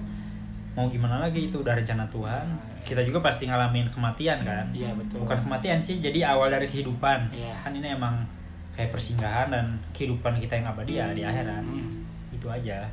Mau 0.73 0.87
gimana 0.87 1.19
lagi 1.19 1.49
itu 1.49 1.59
udah 1.59 1.75
rencana 1.75 2.07
Tuhan 2.07 2.47
kita 2.89 3.05
juga 3.05 3.21
pasti 3.21 3.45
ngalamin 3.45 3.93
kematian 3.93 4.41
kan. 4.41 4.65
Iya 4.73 4.97
betul. 4.97 5.21
Bukan 5.21 5.45
kematian 5.45 5.77
sih 5.85 6.01
jadi 6.01 6.33
awal 6.33 6.49
dari 6.49 6.65
kehidupan. 6.65 7.29
Iya. 7.29 7.53
kan 7.61 7.77
ini 7.77 7.93
emang 7.93 8.25
kayak 8.73 8.89
persinggahan 8.89 9.53
dan 9.53 9.77
kehidupan 9.93 10.41
kita 10.41 10.57
yang 10.57 10.73
abadi 10.73 10.97
ya 10.97 11.13
di 11.13 11.21
akhirat. 11.21 11.61
Hmm. 11.61 12.09
itu 12.33 12.47
aja. 12.49 12.87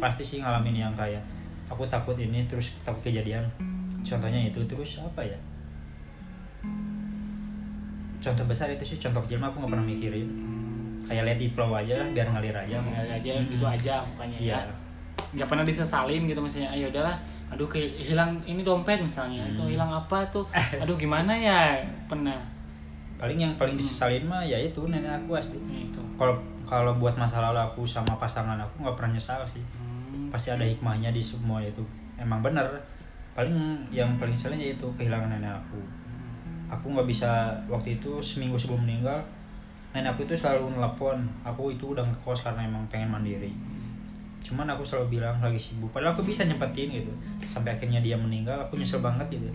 Pasti 0.00 0.22
sih 0.22 0.38
ngalamin 0.40 0.88
yang 0.88 0.94
kayak 0.96 1.20
aku 1.68 1.84
takut 1.84 2.16
ini 2.16 2.48
terus 2.48 2.72
takut 2.80 3.04
kejadian. 3.04 3.44
Contohnya 4.00 4.48
itu 4.48 4.64
terus 4.64 5.02
apa 5.04 5.20
ya? 5.20 5.36
Contoh 8.22 8.46
besar 8.46 8.70
itu 8.70 8.86
sih 8.86 8.96
contoh 9.02 9.18
kecil 9.20 9.42
mah 9.42 9.50
aku 9.50 9.60
nggak 9.60 9.72
pernah 9.76 9.86
mikirin. 9.86 10.28
Hmm. 10.30 10.50
kayak 11.02 11.26
let 11.26 11.42
it 11.42 11.50
flow 11.50 11.74
aja 11.74 11.98
lah 11.98 12.08
biar 12.14 12.30
ngalir 12.30 12.54
aja. 12.54 12.78
Ngalir 12.78 13.10
aja 13.10 13.30
Mm-mm. 13.34 13.52
gitu 13.58 13.66
aja 13.66 13.98
mukanya 14.06 14.38
iya. 14.38 14.56
Ya 14.62 14.82
nggak 15.32 15.48
pernah 15.48 15.64
disesalin 15.64 16.28
gitu 16.28 16.40
misalnya 16.40 16.68
ayo 16.76 16.92
udahlah 16.92 17.16
aduh 17.52 17.68
ke 17.68 17.76
hilang 18.00 18.40
ini 18.48 18.64
dompet 18.64 18.96
misalnya 18.96 19.44
itu 19.44 19.60
Hmm. 19.60 19.68
hilang 19.68 19.92
apa 19.92 20.24
tuh 20.32 20.48
aduh 20.82 20.96
gimana 20.96 21.36
ya? 21.36 21.76
Pernah. 22.08 22.40
Paling 23.20 23.38
yang 23.38 23.52
paling 23.60 23.76
disesalin 23.76 24.24
mah 24.24 24.40
ya 24.40 24.56
itu 24.56 24.80
nenek 24.88 25.12
aku 25.12 25.36
asli. 25.36 25.60
Itu. 25.68 26.00
Kalau 26.16 26.34
kalau 26.64 26.96
buat 26.96 27.12
masa 27.14 27.44
lalu 27.44 27.60
aku 27.60 27.84
sama 27.84 28.16
pasangan 28.16 28.56
aku 28.56 28.82
nggak 28.82 28.96
pernah 28.96 29.12
nyesal 29.14 29.44
sih. 29.44 29.60
Hmm. 30.12 30.32
pasti 30.32 30.48
ada 30.48 30.64
hikmahnya 30.64 31.12
di 31.12 31.20
semua 31.20 31.60
itu. 31.60 31.84
Emang 32.16 32.40
bener 32.40 32.64
paling 33.36 33.52
yang 33.92 34.16
paling 34.16 34.32
sering 34.36 34.56
yaitu 34.56 34.88
kehilangan 34.96 35.28
nenek 35.28 35.52
aku. 35.52 35.80
Aku 36.72 36.96
nggak 36.96 37.04
bisa 37.04 37.52
waktu 37.68 38.00
itu 38.00 38.16
seminggu 38.16 38.56
sebelum 38.56 38.88
meninggal 38.88 39.20
nenek 39.92 40.16
aku 40.16 40.24
itu 40.24 40.32
selalu 40.32 40.72
nelpon. 40.72 41.20
Aku 41.44 41.68
itu 41.68 41.92
udah 41.92 42.00
ngekos 42.00 42.48
karena 42.48 42.64
emang 42.64 42.80
pengen 42.88 43.12
mandiri. 43.12 43.52
Cuman 44.42 44.66
aku 44.66 44.82
selalu 44.82 45.20
bilang 45.20 45.38
lagi 45.38 45.60
sibuk. 45.60 45.94
Padahal 45.94 46.18
aku 46.18 46.26
bisa 46.26 46.42
nyempetin 46.42 46.90
gitu 46.90 47.12
sampai 47.52 47.76
akhirnya 47.76 48.00
dia 48.00 48.16
meninggal 48.16 48.56
aku 48.64 48.80
nyesel 48.80 49.04
banget 49.04 49.28
gitu. 49.36 49.52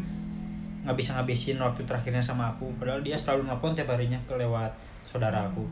Nggak 0.85 0.95
bisa 0.95 1.17
ngabisin 1.17 1.57
waktu 1.57 1.81
terakhirnya 1.89 2.21
sama 2.21 2.53
aku 2.53 2.69
padahal 2.77 3.01
dia 3.01 3.17
selalu 3.17 3.49
nelpon 3.49 3.73
tiap 3.73 3.89
harinya 3.89 4.21
ke 4.29 4.37
lewat 4.37 4.69
saudara 5.03 5.49
aku. 5.49 5.65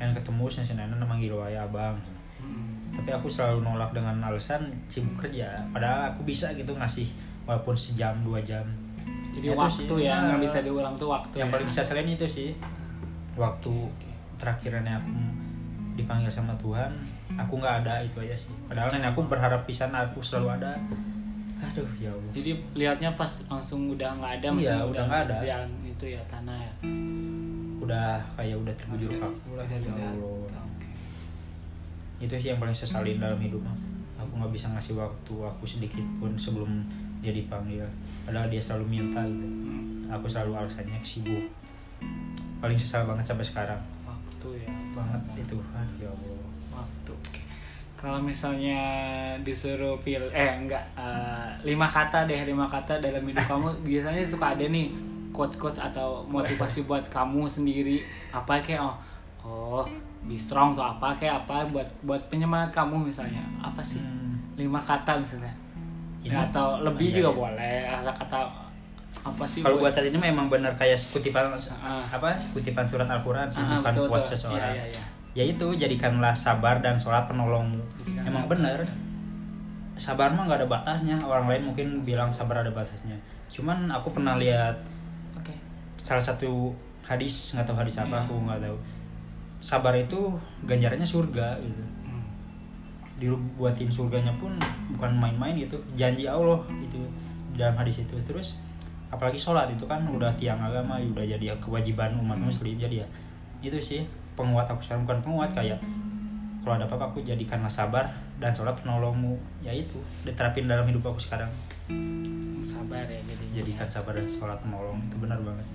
Yang 0.00 0.24
ketemu 0.24 0.44
si 0.48 0.72
nenek 0.72 1.04
manggil 1.04 1.36
wae 1.36 1.54
abang. 1.54 2.00
Hmm. 2.36 2.92
tapi 2.92 3.08
aku 3.16 3.32
selalu 3.32 3.64
nolak 3.64 3.96
dengan 3.96 4.12
alasan 4.20 4.68
sibuk 4.92 5.16
kerja 5.24 5.56
padahal 5.72 6.12
aku 6.12 6.20
bisa 6.28 6.52
gitu 6.52 6.72
ngasih 6.76 7.08
walaupun 7.48 7.72
sejam 7.76 8.12
dua 8.24 8.40
jam. 8.44 8.64
Jadi 9.32 9.52
Itu 9.52 9.56
waktu 9.56 9.84
sih. 9.88 10.04
ya 10.04 10.16
nggak 10.20 10.36
Nah, 10.36 10.44
bisa 10.44 10.58
diulang 10.60 10.94
tuh 10.96 11.08
waktu 11.12 11.34
yang 11.40 11.48
ya. 11.48 11.52
paling 11.56 11.64
bisa 11.68 11.80
selain 11.80 12.08
itu 12.08 12.28
sih. 12.28 12.52
Waktu 13.36 13.72
terakhirnya 14.36 15.00
aku 15.00 15.12
dipanggil 15.96 16.28
sama 16.28 16.52
Tuhan 16.60 16.92
aku 17.36 17.56
nggak 17.56 17.84
ada 17.84 18.04
itu 18.04 18.20
aja 18.20 18.36
sih. 18.36 18.52
Padahal 18.68 18.92
nenek 18.92 19.12
aku 19.12 19.24
berharap 19.28 19.64
pisan 19.64 19.92
aku 19.92 20.20
selalu 20.20 20.60
ada 20.60 20.76
aduh 21.56 21.88
ya 21.96 22.08
Allah 22.08 22.32
jadi 22.32 22.50
lihatnya 22.72 23.10
pas 23.12 23.28
langsung 23.46 23.88
udah 23.88 24.10
nggak 24.14 24.32
ada 24.38 24.48
Iya, 24.54 24.76
udah 24.84 25.02
nggak 25.04 25.22
ada. 25.24 25.36
alam 25.42 25.72
itu 25.82 26.04
ya 26.06 26.20
tanah 26.26 26.52
ya 26.54 26.72
udah 27.78 28.18
kayak 28.34 28.56
udah 28.56 28.74
terbujur 28.74 29.10
kaku 29.14 29.50
lah 29.54 29.64
tidak 29.64 29.94
ya. 29.94 30.10
Allah. 30.10 30.60
Oke. 30.66 30.88
itu 32.18 32.34
sih 32.34 32.48
yang 32.50 32.58
paling 32.58 32.74
sesalin 32.74 33.16
dalam 33.16 33.38
hidup 33.38 33.60
mah 33.60 33.76
aku 34.16 34.32
nggak 34.34 34.50
bisa 34.50 34.66
ngasih 34.68 34.94
waktu 34.94 35.34
aku 35.38 35.64
sedikit 35.64 36.04
pun 36.16 36.32
sebelum 36.34 36.84
dia 37.18 37.30
dipanggil 37.30 37.84
padahal 38.22 38.48
dia 38.48 38.58
selalu 38.58 38.84
minta 38.92 39.20
gitu 39.22 39.46
Hmm. 40.06 40.12
aku 40.12 40.26
selalu 40.26 40.54
alasannya 40.56 41.02
sibuk 41.02 41.50
paling 42.56 42.76
sesal 42.76 43.02
banget 43.04 43.26
sampai 43.26 43.42
sekarang 43.42 43.80
Waktu 44.02 44.60
ya. 44.60 44.70
banget 44.92 45.22
itu 45.40 45.56
aduh 45.68 45.96
ya 45.98 46.08
Allah 46.08 46.46
Waktu. 46.72 47.12
Kalau 47.96 48.20
misalnya 48.20 48.80
disuruh 49.40 49.96
pilih, 49.98 50.28
eh 50.30 50.52
enggak, 50.54 50.84
eh, 50.94 51.48
lima 51.64 51.84
kata 51.86 52.24
deh, 52.24 52.44
lima 52.44 52.64
kata 52.66 53.00
dalam 53.00 53.24
hidup 53.24 53.44
kamu 53.50 53.66
biasanya 53.82 54.20
suka 54.22 54.52
ada 54.52 54.64
nih 54.64 54.92
quote-quote 55.32 55.76
atau 55.78 56.24
motivasi 56.24 56.84
buat 56.84 57.04
kamu 57.06 57.44
sendiri 57.46 58.00
apa 58.30 58.56
kayak 58.58 58.80
oh 58.80 58.96
oh 59.42 59.84
be 60.22 60.34
strong 60.34 60.72
tuh 60.72 60.80
apa 60.82 61.12
kayak 61.14 61.42
apa 61.42 61.64
buat 61.66 61.84
buat 62.02 62.20
penyemangat 62.26 62.72
kamu 62.74 63.04
misalnya 63.04 63.44
apa 63.58 63.80
sih 63.80 64.00
Hmm. 64.00 64.40
lima 64.56 64.80
kata 64.80 65.12
misalnya 65.14 65.52
Ini- 66.20 66.32
Ya, 66.32 66.40
atau 66.42 66.80
lebih 66.80 67.12
juga 67.12 67.28
iya. 67.28 67.36
boleh 67.36 67.74
kata 67.86 68.12
kata 68.16 68.38
apa 69.22 69.44
sih 69.44 69.60
kalau 69.60 69.76
buat 69.78 69.92
saat 69.92 70.06
ini 70.06 70.16
memang 70.16 70.48
benar 70.48 70.72
kayak 70.74 70.96
kutipan 71.06 71.52
Ah. 71.76 72.00
apa 72.08 72.32
kutipan 72.50 72.82
surat 72.84 73.04
Al-Quran 73.06 73.46
sih 73.46 73.60
Ah, 73.60 73.76
bukan 73.78 73.92
betul, 73.92 74.08
quote 74.08 74.18
betul. 74.18 74.32
seseorang 74.32 74.72
iya, 74.72 74.84
iya. 74.86 74.96
ya 74.96 75.04
itu 75.44 75.66
jadikanlah 75.74 76.32
sabar 76.32 76.80
dan 76.80 76.96
sholat 76.96 77.28
penolongmu. 77.28 77.82
Jadikan 78.00 78.24
emang 78.24 78.46
bener. 78.48 78.80
Sabar 79.96 80.32
mah 80.32 80.48
nggak 80.48 80.64
ada 80.64 80.68
batasnya. 80.68 81.16
Orang 81.20 81.48
lain 81.48 81.68
mungkin 81.68 82.00
bilang 82.00 82.32
sabar 82.32 82.64
ada 82.64 82.72
batasnya. 82.72 83.16
Cuman 83.48 83.88
aku 83.88 84.12
pernah 84.12 84.36
lihat 84.36 84.76
oke. 85.34 85.52
salah 86.00 86.22
satu 86.22 86.72
hadis 87.02 87.52
nggak 87.52 87.66
tahu 87.66 87.76
hadis 87.76 87.96
apa 87.98 88.16
Iya. 88.16 88.24
aku 88.24 88.34
nggak 88.44 88.60
tahu. 88.64 88.76
Sabar 89.60 89.92
itu 89.96 90.20
ganjarannya 90.64 91.04
surga 91.04 91.58
gitu. 91.60 91.84
Hmm. 92.06 92.24
dibuatin 93.16 93.88
surganya 93.88 94.32
pun 94.36 94.52
bukan 94.92 95.12
main-main 95.16 95.56
gitu. 95.56 95.76
Janji 95.96 96.28
Allah 96.28 96.60
itu 96.80 97.00
dalam 97.56 97.72
hadis 97.76 98.04
itu. 98.04 98.12
Terus 98.28 98.60
apalagi 99.08 99.38
sholat 99.38 99.70
itu 99.72 99.86
kan 99.88 100.02
udah 100.04 100.28
tiang 100.36 100.58
agama 100.60 100.98
udah 100.98 101.24
jadi 101.24 101.56
kewajiban 101.56 102.12
umat 102.20 102.36
Hmm. 102.36 102.50
muslim 102.50 102.74
jadi 102.76 103.00
ya 103.00 103.08
itu 103.62 103.78
sih 103.80 104.02
penguat 104.36 104.68
aku 104.68 104.80
sekarang 104.80 105.02
bukan 105.02 105.20
penguat 105.22 105.50
kayak 105.52 105.80
kalau 106.60 106.74
ada 106.74 106.84
apa-apa 106.84 107.04
aku 107.08 107.22
jadikanlah 107.22 107.70
sabar 107.70 108.04
dan 108.36 108.50
sholat 108.50 108.74
penolongmu. 108.76 109.34
Ya 109.60 109.70
itu 109.70 109.96
diterapin 110.22 110.66
dalam 110.66 110.84
hidup 110.84 111.02
aku 111.06 111.18
sekarang. 111.18 111.48
Sabar 112.62 113.06
ya 113.06 113.20
jadi 113.22 113.44
jadikan 113.56 113.86
sabar 113.86 114.12
dan 114.12 114.26
sholat 114.26 114.58
penolong 114.60 114.98
itu 115.00 115.16
benar 115.16 115.38
banget. 115.40 115.66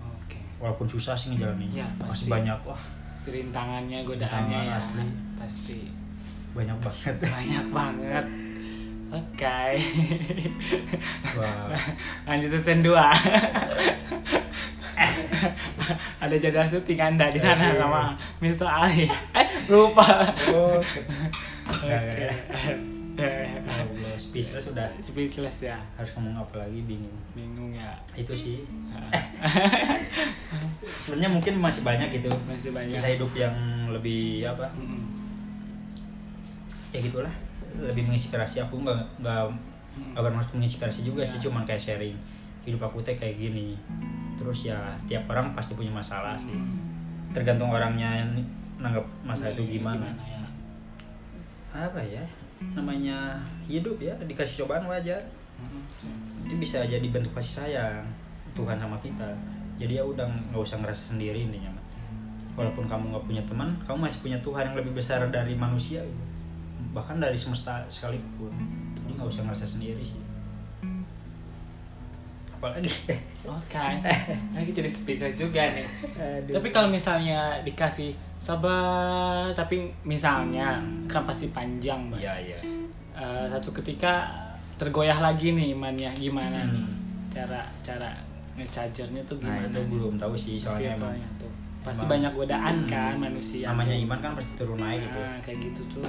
Oke. 0.00 0.38
Walaupun 0.56 0.86
susah 0.86 1.12
sih 1.12 1.30
ngejalanin 1.30 1.68
Ya, 1.74 1.86
masih 1.98 2.26
pasti. 2.26 2.30
banyak 2.30 2.58
wah. 2.62 2.80
Rintangannya 3.26 3.98
godaannya 4.02 4.30
Rintangan 4.62 4.64
ya 4.64 4.78
asli. 4.78 5.04
pasti. 5.36 5.78
Banyak 6.54 6.78
banget. 6.78 7.14
Banyak 7.20 7.66
banget. 7.68 8.26
Oke. 9.06 9.62
Wah. 11.34 11.66
Lanjut 12.30 12.50
season 12.54 12.80
2 12.80 12.94
ada 16.24 16.34
jadwal 16.40 16.66
syuting 16.68 17.00
anda 17.00 17.28
di 17.28 17.40
sana 17.40 17.72
Oke. 17.72 17.78
sama 17.80 18.02
Mr. 18.40 18.68
Ali. 18.68 19.06
Eh 19.36 19.46
lupa. 19.68 20.04
Oh. 20.52 20.80
Oke. 21.70 22.28
Allah, 23.16 24.16
speechless 24.20 24.68
sudah 24.68 24.88
speechless 25.00 25.64
ya. 25.64 25.76
Harus 25.96 26.12
ngomong 26.16 26.36
apa 26.36 26.64
lagi? 26.64 26.84
Bingung. 26.84 27.16
Bingung 27.32 27.72
ya. 27.72 27.96
Itu 28.12 28.32
sih. 28.36 28.64
Sebenarnya 31.04 31.30
mungkin 31.32 31.56
masih 31.60 31.80
banyak 31.84 32.20
gitu. 32.20 32.28
Masih 32.44 32.72
banyak. 32.72 32.96
Kisah 32.96 33.12
hidup 33.16 33.32
yang 33.36 33.56
lebih 33.92 34.44
apa? 34.48 34.68
Mm-mm. 34.76 35.16
ya 36.92 37.00
gitulah. 37.00 37.32
Lebih 37.76 38.08
menginspirasi. 38.08 38.64
Aku 38.64 38.80
nggak 38.80 39.20
nggak 39.20 39.40
nggak 40.12 40.22
bermaksud 40.28 40.52
menginspirasi 40.56 41.00
juga 41.04 41.24
sih. 41.24 41.40
Ya. 41.40 41.48
cuman 41.48 41.64
kayak 41.64 41.80
sharing 41.80 42.16
hidup 42.66 42.90
aku 42.90 42.98
teh 43.00 43.14
kayak 43.14 43.38
gini. 43.38 43.78
Terus 44.34 44.66
ya 44.68 44.98
tiap 45.06 45.30
orang 45.30 45.54
pasti 45.54 45.78
punya 45.78 45.94
masalah 45.94 46.34
sih. 46.34 46.52
Tergantung 47.30 47.70
orangnya 47.70 48.26
yang 48.26 48.30
nanggap 48.82 49.06
masalah 49.22 49.54
itu 49.54 49.78
gimana. 49.78 50.10
ya. 50.26 50.42
Apa 51.72 52.02
ya? 52.02 52.20
Namanya 52.74 53.38
hidup 53.64 54.02
ya 54.02 54.12
dikasih 54.18 54.66
cobaan 54.66 54.90
wajar. 54.90 55.22
Mm-mm. 55.56 56.44
itu 56.44 56.52
bisa 56.60 56.84
jadi 56.84 57.02
bentuk 57.08 57.32
kasih 57.32 57.64
sayang 57.64 58.04
Tuhan 58.52 58.76
sama 58.76 59.00
kita. 59.00 59.24
Jadi 59.80 59.96
ya 59.96 60.04
udah 60.04 60.28
nggak 60.52 60.60
usah 60.60 60.76
ngerasa 60.84 61.16
sendiri 61.16 61.48
intinya 61.48 61.72
mah. 61.72 61.84
walaupun 62.56 62.88
kamu 62.88 63.12
nggak 63.12 63.24
punya 63.28 63.42
teman 63.44 63.68
kamu 63.84 64.08
masih 64.08 64.20
punya 64.24 64.38
Tuhan 64.40 64.64
yang 64.72 64.76
lebih 64.80 64.96
besar 64.96 65.20
dari 65.28 65.52
manusia 65.52 66.00
gitu. 66.00 66.24
bahkan 66.96 67.20
dari 67.20 67.36
semesta 67.36 67.84
sekalipun. 67.88 68.52
Jadi 68.96 69.16
nggak 69.16 69.28
usah 69.28 69.44
ngerasa 69.48 69.64
sendiri 69.64 70.00
sih 70.04 70.25
apalagi 72.56 72.88
Oke, 73.44 73.78
lagi 74.50 74.70
jadi 74.72 74.88
speechless 74.88 75.36
juga 75.36 75.62
nih. 75.68 75.86
Aduh. 76.16 76.54
Tapi 76.56 76.68
kalau 76.68 76.88
misalnya 76.88 77.60
dikasih 77.60 78.10
sabar, 78.40 79.52
tapi 79.52 79.86
misalnya 80.02 80.80
kan 81.04 81.22
pasti 81.22 81.46
panjang, 81.48 82.08
Mbak. 82.08 82.18
iya 82.18 82.34
iya 82.38 82.58
Eh, 83.12 83.44
satu 83.46 83.72
ketika 83.72 84.28
tergoyah 84.74 85.16
lagi 85.18 85.50
nih 85.50 85.72
imannya, 85.72 86.10
gimana 86.12 86.60
Hmm. 86.60 86.74
nih 86.74 86.86
cara 87.30 87.60
cara 87.80 88.10
ngechargernya 88.54 89.20
tuh 89.22 89.36
nah 89.38 89.52
gimana? 89.54 89.66
itu 89.66 89.78
nih? 89.78 89.88
belum 89.90 90.14
tahu 90.16 90.34
sih 90.34 90.56
soalnya 90.56 90.92
emang 90.94 91.12
Filternya 91.12 91.30
tuh. 91.38 91.52
Pasti 91.80 91.98
emang- 91.98 92.12
banyak 92.12 92.32
godaan 92.34 92.76
kan 92.84 93.14
manusia. 93.16 93.66
namanya 93.68 93.96
iman 93.98 94.18
kan 94.18 94.32
pasti 94.32 94.52
turun 94.54 94.78
naik 94.78 95.00
gitu 95.02 95.18
Nah, 95.18 95.36
kayak 95.40 95.58
gitu 95.62 95.82
tuh. 95.90 96.04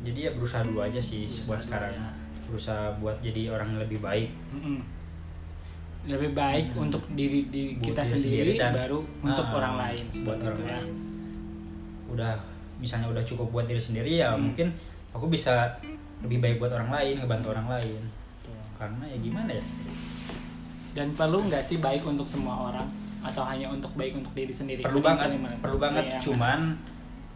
jadi 0.00 0.18
ya 0.18 0.30
berusaha 0.32 0.62
dulu 0.62 0.80
aja 0.80 0.96
sih 0.98 1.24
Berusaha 1.24 1.44
buat 1.46 1.60
sekarang 1.60 1.92
ya. 1.92 2.08
Berusaha 2.50 2.90
buat 2.98 3.16
jadi 3.20 3.48
orang 3.48 3.72
yang 3.72 3.80
lebih 3.80 3.98
baik. 3.98 4.30
Lebih 6.02 6.32
baik 6.32 6.66
Hmm. 6.70 6.84
untuk 6.84 7.04
diri, 7.12 7.46
diri 7.46 7.76
Buat 7.76 7.84
kita 7.86 8.02
diri 8.02 8.12
sendiri, 8.16 8.52
dan- 8.56 8.72
baru 8.74 8.98
untuk 9.20 9.44
Ah, 9.44 9.54
orang 9.54 9.74
lain 9.78 10.04
buat 10.20 10.38
orang 10.38 10.50
itu 10.50 10.62
ya. 10.62 10.76
lain. 10.76 10.94
udah 12.10 12.32
misalnya 12.76 13.06
udah 13.06 13.22
cukup 13.22 13.46
buat 13.50 13.64
diri 13.64 13.78
sendiri 13.78 14.18
ya 14.18 14.34
Hmm. 14.34 14.50
mungkin 14.50 14.66
aku 15.08 15.28
bisa 15.28 15.78
lebih 16.18 16.42
baik 16.42 16.58
buat 16.58 16.72
orang 16.72 16.90
lain 16.90 17.14
ngebantu 17.16 17.54
orang 17.54 17.70
lain 17.70 18.02
karena 18.74 19.04
ya 19.06 19.16
gimana 19.16 19.50
ya 19.52 19.62
Dan 20.90 21.14
perlu 21.14 21.46
nggak 21.46 21.62
sih 21.62 21.78
baik 21.78 22.02
untuk 22.02 22.26
semua 22.26 22.66
orang 22.66 22.90
atau 23.22 23.46
hanya 23.46 23.70
untuk 23.70 23.94
baik 23.94 24.16
untuk 24.16 24.34
diri 24.34 24.50
sendiri? 24.50 24.82
perlu 24.82 24.98
banget 24.98 25.30
perlu 25.62 25.78
banget 25.78 26.02
Iya, 26.04 26.18
cuman 26.18 26.74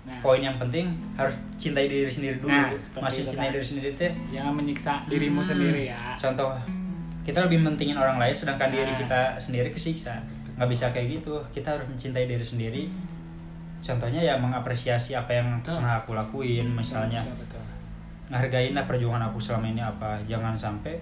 nah, 0.04 0.20
poin 0.20 0.38
yang 0.38 0.56
penting 0.56 0.86
harus 1.14 1.32
cintai 1.54 1.86
diri 1.86 2.06
sendiri 2.06 2.36
dulu 2.36 2.48
Nah, 2.48 2.68
masih 3.00 3.24
cintai 3.24 3.48
kan. 3.48 3.54
diri 3.54 3.66
sendiri 3.66 3.90
teh 3.94 4.12
jangan 4.28 4.52
menyiksa 4.54 4.92
dirimu 5.04 5.40
Hmm. 5.40 5.48
sendiri 5.48 5.82
ya. 5.88 5.98
contoh 6.14 6.52
kita 7.22 7.40
lebih 7.40 7.58
mentingin 7.58 7.94
orang 7.94 8.16
lain 8.16 8.32
sedangkan 8.32 8.68
diri 8.68 8.86
Nah. 8.86 8.98
kita 8.98 9.20
sendiri 9.36 9.68
kesiksa 9.68 10.20
nggak 10.54 10.68
bisa 10.68 10.86
kayak 10.90 11.18
gitu 11.18 11.34
kita 11.50 11.68
harus 11.70 11.86
mencintai 11.86 12.24
diri 12.24 12.44
sendiri 12.44 12.86
contohnya 13.80 14.20
ya 14.22 14.34
mengapresiasi 14.34 15.12
apa 15.12 15.34
yang 15.34 15.58
Betul. 15.58 15.76
pernah 15.76 15.98
aku 15.98 16.12
lakuin 16.12 16.68
misalnya 16.70 17.20
Betul, 17.20 17.58
betul. 17.58 17.64
ngehargain 18.26 18.72
lah 18.72 18.84
perjuangan 18.84 19.24
aku 19.26 19.38
selama 19.38 19.66
ini 19.66 19.80
apa 19.80 20.16
jangan 20.22 20.54
sampai 20.54 20.96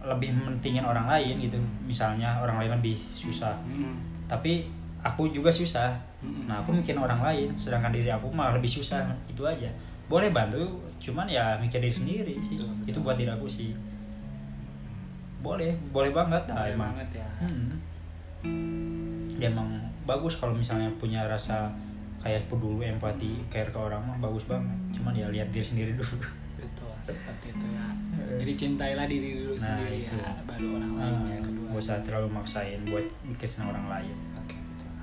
lebih 0.00 0.30
mentingin 0.32 0.82
orang 0.82 1.06
lain 1.06 1.38
gitu 1.40 1.58
misalnya 1.82 2.38
orang 2.38 2.56
lain 2.56 2.72
lebih 2.72 2.96
susah 3.12 3.54
Mm-mm. 3.64 3.94
tapi 4.24 4.70
aku 5.00 5.28
juga 5.28 5.50
susah 5.50 5.90
Mm-mm. 6.18 6.44
nah 6.44 6.58
aku 6.58 6.70
mikirin 6.72 6.98
orang 6.98 7.20
lain 7.20 7.48
sedangkan 7.54 7.90
diri 7.90 8.08
aku 8.08 8.26
malah 8.28 8.52
lebih 8.52 8.68
susah 8.68 9.06
itu 9.24 9.42
aja 9.42 9.70
boleh 10.06 10.28
bantu 10.28 10.58
cuman 10.98 11.24
ya 11.24 11.54
mikir 11.56 11.78
diri 11.78 11.92
sendiri 11.92 12.34
sih 12.40 12.56
Betul, 12.56 12.74
betul. 12.74 12.88
itu 12.88 12.98
buat 13.00 13.16
diri 13.16 13.30
aku 13.30 13.46
sih 13.46 13.70
boleh 15.38 15.70
boleh 15.88 16.10
banget 16.10 16.42
lah 16.44 16.56
Boleh 16.60 16.74
emang 16.74 16.90
banget 16.92 17.10
ya. 17.16 17.28
Hmm. 17.40 17.70
dia 19.30 19.46
emang 19.48 19.70
bagus 20.02 20.34
kalau 20.34 20.50
misalnya 20.52 20.90
punya 20.98 21.22
rasa 21.24 21.70
kayak 22.18 22.50
peduli 22.50 22.82
empati 22.84 23.38
care 23.46 23.70
ke 23.70 23.78
orang 23.78 24.02
mah 24.02 24.18
bagus 24.20 24.42
banget 24.44 24.74
cuman 24.92 25.14
ya 25.14 25.26
lihat 25.28 25.48
diri 25.48 25.62
sendiri 25.64 25.92
dulu 25.94 26.18
Betul, 26.58 26.90
seperti 27.06 27.54
itu 27.54 27.66
ya. 27.70 27.86
Jadi 28.42 28.52
cintailah 28.56 29.06
diri 29.06 29.28
dulu 29.32 29.54
Nah, 29.54 29.62
sendiri 29.64 29.96
itu. 30.02 30.14
ya, 30.16 30.30
baru 30.42 30.66
orang 30.74 30.92
lain 30.96 31.14
nah, 31.14 31.38
kedua. 31.40 31.66
gak 31.70 31.78
usah 31.80 31.96
terlalu 32.02 32.28
maksain 32.32 32.80
buat 32.84 33.06
bikin 33.24 33.46
senang 33.48 33.70
orang 33.70 33.86
lain. 33.88 34.16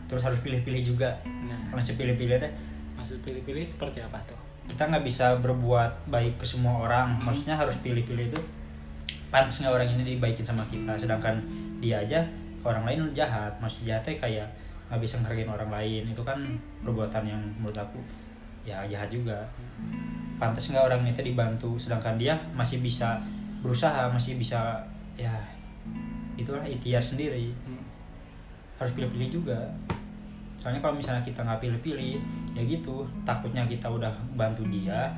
Terus 0.06 0.22
harus 0.26 0.40
pilih-pilih 0.42 0.82
juga. 0.82 1.18
Nah, 1.26 1.76
masih 1.76 1.98
pilih-pilih 2.00 2.38
teh? 2.38 2.52
Maksud 2.96 3.22
pilih-pilih 3.26 3.66
seperti 3.66 4.02
apa 4.02 4.18
tuh? 4.26 4.46
kita 4.66 4.90
nggak 4.90 5.06
bisa 5.06 5.38
berbuat 5.40 6.10
baik 6.10 6.42
ke 6.42 6.46
semua 6.46 6.86
orang. 6.86 7.18
Hmm. 7.18 7.32
maksudnya 7.32 7.56
harus 7.56 7.78
pilih-pilih 7.86 8.34
itu 8.34 8.42
pantas 9.30 9.62
nggak 9.62 9.74
orang 9.74 9.90
ini 9.94 10.18
dibaikin 10.18 10.46
sama 10.46 10.66
kita. 10.70 10.98
Sedangkan 10.98 11.38
dia 11.82 12.02
aja 12.02 12.22
ke 12.62 12.66
orang 12.66 12.86
lain 12.86 13.14
jahat. 13.14 13.54
Maksudnya 13.62 13.98
jahatnya 13.98 14.14
kayak 14.18 14.48
nggak 14.90 15.02
bisa 15.02 15.22
menghargain 15.22 15.50
orang 15.50 15.70
lain. 15.70 16.04
Itu 16.10 16.22
kan 16.26 16.38
perbuatan 16.82 17.24
yang 17.26 17.42
menurut 17.62 17.78
aku 17.78 18.02
ya 18.66 18.82
jahat 18.90 19.10
juga. 19.10 19.46
Pantas 20.42 20.74
nggak 20.74 20.86
orang 20.86 21.06
itu 21.06 21.22
dibantu. 21.22 21.78
Sedangkan 21.78 22.18
dia 22.18 22.34
masih 22.58 22.82
bisa 22.82 23.22
berusaha 23.62 24.10
masih 24.10 24.38
bisa 24.38 24.82
ya 25.18 25.34
itulah 26.36 26.66
ikhtiar 26.66 27.02
sendiri. 27.02 27.54
Hmm. 27.66 27.84
harus 28.76 28.92
pilih-pilih 28.92 29.40
juga 29.40 29.72
soalnya 30.66 30.82
kalau 30.82 30.98
misalnya 30.98 31.22
kita 31.22 31.46
nggak 31.46 31.62
pilih-pilih 31.62 32.18
ya 32.58 32.62
gitu. 32.66 33.06
Takutnya 33.22 33.70
kita 33.70 33.86
udah 33.86 34.10
bantu 34.34 34.66
dia 34.66 35.14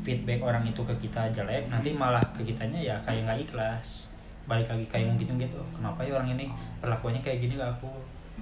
feedback 0.00 0.40
orang 0.40 0.64
itu 0.64 0.80
ke 0.80 0.94
kita 1.04 1.28
jelek 1.28 1.68
nanti 1.68 1.92
malah 1.92 2.24
ke 2.32 2.40
kitanya 2.40 2.80
ya 2.80 2.96
kayak 3.04 3.28
nggak 3.28 3.44
ikhlas. 3.44 4.08
Balik 4.48 4.64
lagi 4.72 4.88
kayak 4.88 5.12
mungkin 5.12 5.36
gitu 5.36 5.60
kenapa 5.76 6.00
ya 6.00 6.16
orang 6.16 6.32
ini 6.32 6.48
perlakuannya 6.80 7.20
kayak 7.20 7.44
gini 7.44 7.60
ke 7.60 7.66
aku? 7.68 7.92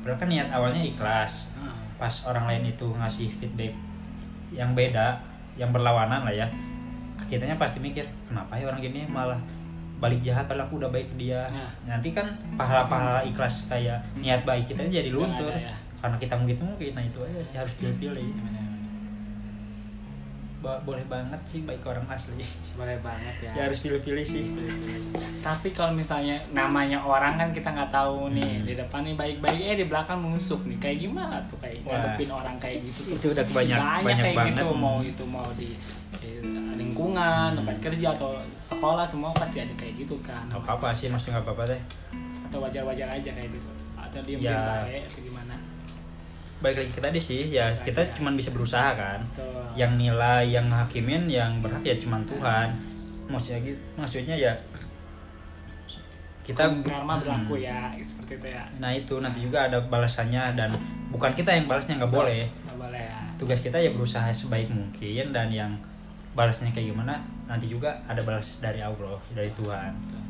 Padahal 0.06 0.22
kan 0.22 0.28
niat 0.30 0.48
awalnya 0.54 0.86
ikhlas. 0.86 1.58
Ah, 1.58 1.74
pas 1.98 2.14
orang 2.30 2.46
lain 2.46 2.70
itu 2.70 2.86
ngasih 2.94 3.26
feedback 3.42 3.74
yang 4.54 4.70
beda 4.78 5.18
yang 5.58 5.74
berlawanan 5.74 6.22
lah 6.22 6.30
ya 6.30 6.46
kitanya 7.26 7.58
pasti 7.58 7.82
mikir 7.82 8.06
kenapa 8.30 8.54
ya 8.54 8.70
orang 8.70 8.78
gini? 8.78 9.02
Malah 9.10 9.42
balik 9.98 10.22
jahat 10.22 10.46
padahal 10.46 10.70
aku 10.70 10.78
udah 10.78 10.90
baik 10.94 11.10
ke 11.10 11.26
dia. 11.26 11.42
Nah. 11.50 11.96
nanti 11.96 12.14
kan 12.14 12.30
pahala-pahala 12.54 13.26
ikhlas 13.26 13.66
kayak 13.66 13.98
niat 14.14 14.46
baik 14.46 14.70
kita 14.70 14.86
jadi 14.86 15.10
luntur. 15.10 15.50
ya. 15.50 15.74
Karena 15.96 16.16
kita 16.16 16.34
mungkin 16.34 16.56
mungkin 16.62 16.92
nah 16.92 17.02
itu 17.02 17.18
aja 17.20 17.40
sih 17.42 17.56
harus 17.56 17.72
pilih-pilih. 17.74 18.26
Ba- 20.56 20.80
boleh 20.82 21.04
banget 21.04 21.36
sih 21.44 21.60
baik 21.62 21.84
orang 21.84 22.08
asli. 22.08 22.40
Boleh 22.74 22.96
banget 22.98 23.34
ya, 23.38 23.50
ya 23.52 23.62
harus 23.68 23.78
pilih-pilih 23.78 24.24
sih. 24.24 24.50
Tapi 25.38 25.68
kalau 25.70 25.92
misalnya 25.92 26.40
namanya 26.50 26.96
orang 26.98 27.36
kan 27.36 27.48
kita 27.50 27.70
nggak 27.70 27.92
tahu 27.92 28.32
nih 28.32 28.50
Hmm. 28.56 28.64
di 28.64 28.72
depan 28.74 29.04
nih 29.04 29.14
baik-baik 29.14 29.60
eh 29.62 29.76
di 29.76 29.86
belakang 29.86 30.18
nusuk 30.18 30.64
nih. 30.64 30.80
Kayak 30.80 30.98
gimana 31.02 31.36
tuh 31.46 31.60
kayak 31.60 31.84
Wah. 31.84 31.92
ngadepin 31.94 32.30
orang 32.32 32.56
kayak 32.56 32.78
gitu 32.82 33.00
tuh? 33.04 33.14
Itu 33.14 33.26
udah 33.36 33.46
banyak 33.46 33.78
banyak, 33.78 34.16
kayak 34.18 34.34
banget. 34.34 34.50
gitu 34.56 34.66
mau 34.74 34.96
itu 34.98 35.24
mau 35.24 35.48
di, 35.54 35.70
di 36.18 36.30
lingkungan 36.74 37.48
tempat 37.54 37.76
kerja 37.78 38.08
atau 38.12 38.30
sekolah 38.58 39.04
semua 39.04 39.30
pasti 39.32 39.60
ada 39.60 39.74
kayak 39.76 39.94
gitu 39.98 40.16
kan. 40.24 40.40
Nggak 40.48 40.64
apa-apa 40.64 40.88
sih 40.90 41.12
maksudnya 41.12 41.36
nggak 41.38 41.46
apa-apa 41.46 41.62
deh. 41.68 41.80
Atau 42.48 42.58
wajar-wajar 42.64 43.08
aja 43.12 43.30
kayak 43.30 43.50
gitu. 43.52 43.70
Atau 43.94 44.24
diem 44.24 44.40
Ya. 44.40 44.56
baik 44.82 45.04
atau 45.04 45.20
gimana 45.20 45.54
balik 46.56 46.76
lagi 46.80 46.90
ke 46.90 47.00
tadi 47.00 47.20
sih 47.20 47.52
ya 47.52 47.68
kita 47.68 48.00
Aja. 48.00 48.12
cuman 48.16 48.32
bisa 48.32 48.48
berusaha 48.50 48.96
kan 48.96 49.20
Tuh. 49.32 49.44
yang 49.74 49.94
nilai 49.94 50.46
yang 50.46 50.66
hakimin 50.66 51.28
yang 51.28 51.60
berhak 51.60 51.84
ya 51.84 51.96
cuman 51.96 52.24
Tuhan 52.24 52.68
maksudnya 53.26 53.60
gitu 53.62 53.80
maksudnya 53.94 54.32
ya 54.34 54.52
kita 56.42 56.62
Hukum 56.64 56.86
karma 56.86 57.18
Hmm. 57.18 57.22
berlaku 57.22 57.58
ya 57.58 57.90
seperti 57.98 58.38
itu 58.38 58.48
ya 58.48 58.64
nah 58.78 58.90
itu 58.90 59.14
nanti 59.18 59.42
juga 59.42 59.66
ada 59.66 59.78
balasannya 59.82 60.54
dan 60.54 60.70
bukan 61.10 61.34
kita 61.34 61.50
yang 61.50 61.66
balasnya 61.66 61.98
nggak 61.98 62.12
boleh 62.12 62.46
nggak 62.64 62.78
boleh 62.78 63.02
ya 63.02 63.18
tugas 63.36 63.58
kita 63.60 63.76
ya 63.76 63.90
berusaha 63.90 64.30
sebaik 64.30 64.70
mungkin 64.70 65.24
dan 65.30 65.50
yang 65.50 65.72
balasnya 66.32 66.70
kayak 66.70 66.94
gimana 66.94 67.18
nanti 67.44 67.66
juga 67.66 67.90
ada 68.06 68.22
balas 68.22 68.60
dari 68.60 68.78
Allah 68.78 69.18
dari 69.34 69.50
Tuhan 69.52 69.92
Tuh. 70.06 70.24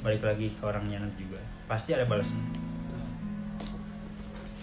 balik 0.00 0.22
lagi 0.22 0.46
ke 0.48 0.62
orangnya 0.62 1.02
nanti 1.02 1.26
juga 1.26 1.42
pasti 1.66 1.92
ada 1.92 2.06
balasnya 2.06 2.38
Tuh. 2.54 2.65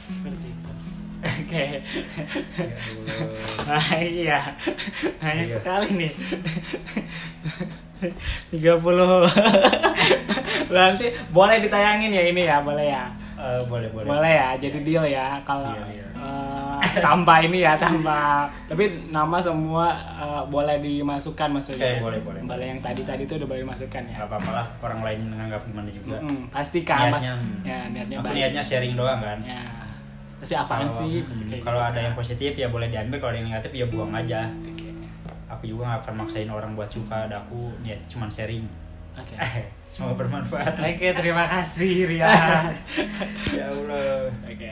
Seperti 0.05 0.47
itu 0.49 0.71
oke 1.39 1.65
Ah, 3.63 3.95
iya. 3.95 4.39
Banyak 5.17 5.47
Iya. 5.47 5.55
sekali 5.55 5.87
nih. 5.95 6.11
30 8.51 8.83
Berarti 10.65 11.05
boleh 11.29 11.57
ditayangin 11.59 12.11
ya 12.11 12.23
ini 12.25 12.43
ya, 12.43 12.59
boleh 12.59 12.85
ya. 12.85 13.07
Eh, 13.33 13.59
boleh 13.65 13.87
boleh 13.89 14.03
Boleh 14.05 14.33
ya, 14.33 14.49
jadi 14.57 14.79
deal 14.81 15.05
ya 15.05 15.39
kalau 15.41 15.67
Deal, 15.69 15.87
deal. 15.89 16.07
eh, 16.13 16.79
tambah 16.99 17.39
ini 17.41 17.59
ya, 17.61 17.73
tambah. 17.73 18.47
Tapi 18.67 18.83
nama 19.09 19.39
semua 19.39 19.85
eh, 20.13 20.43
boleh 20.45 20.79
dimasukkan 20.79 21.49
maksudnya. 21.53 21.87
Oke, 21.93 22.03
boleh, 22.03 22.19
boleh. 22.21 22.39
Boleh 22.45 22.65
yang 22.67 22.79
tadi-tadi 22.79 23.23
itu 23.23 23.35
udah 23.35 23.47
boleh 23.47 23.61
dimasukkan 23.63 24.01
ya. 24.05 24.15
nggak 24.17 24.27
apa-apa 24.27 24.49
lah 24.53 24.65
orang 24.81 24.99
lain 25.01 25.19
menganggap 25.29 25.61
gimana 25.63 25.87
juga 25.89 26.17
Mm-mm, 26.17 26.47
pasti 26.49 26.79
kan 26.81 27.07
Mas. 27.09 27.19
niatnya 27.19 27.33
Ya, 27.63 27.79
niatnya 27.87 28.15
aku 28.19 28.27
niatnya 28.29 28.59
sharing 28.61 28.93
doang 28.93 29.19
kan 29.19 29.39
Ya. 29.41 29.63
Pasti 30.43 30.53
apaan 30.53 30.83
Kalau- 30.83 30.99
sih? 30.99 31.19
hmm, 31.19 31.49
kalau 31.57 31.79
gitu 31.79 31.85
ada 31.85 31.95
kan. 31.95 32.03
yang 32.03 32.13
positif 32.13 32.51
ya 32.53 32.67
boleh 32.67 32.85
diambil 32.85 33.17
kalau 33.17 33.31
ada 33.31 33.37
yang 33.39 33.47
negatif 33.47 33.71
ya 33.73 33.85
buang 33.87 34.11
aja 34.11 34.39
Oke. 34.61 34.87
aku 35.47 35.63
juga 35.65 35.81
gak 35.87 35.97
akan 36.03 36.13
maksain 36.19 36.47
orang 36.47 36.71
buat 36.73 36.87
suka 36.87 37.23
ada 37.23 37.39
aku 37.39 37.71
niat 37.79 37.95
cuman 38.05 38.27
sharing 38.27 38.65
Oke. 39.13 39.33
semoga 39.87 40.19
bermanfaat 40.19 40.73
Oke, 40.75 41.07
terima 41.13 41.45
kasih 41.45 42.09
Rian. 42.11 42.27
ya 43.55 43.63
Allah 43.65 44.27
Oke. 44.43 44.67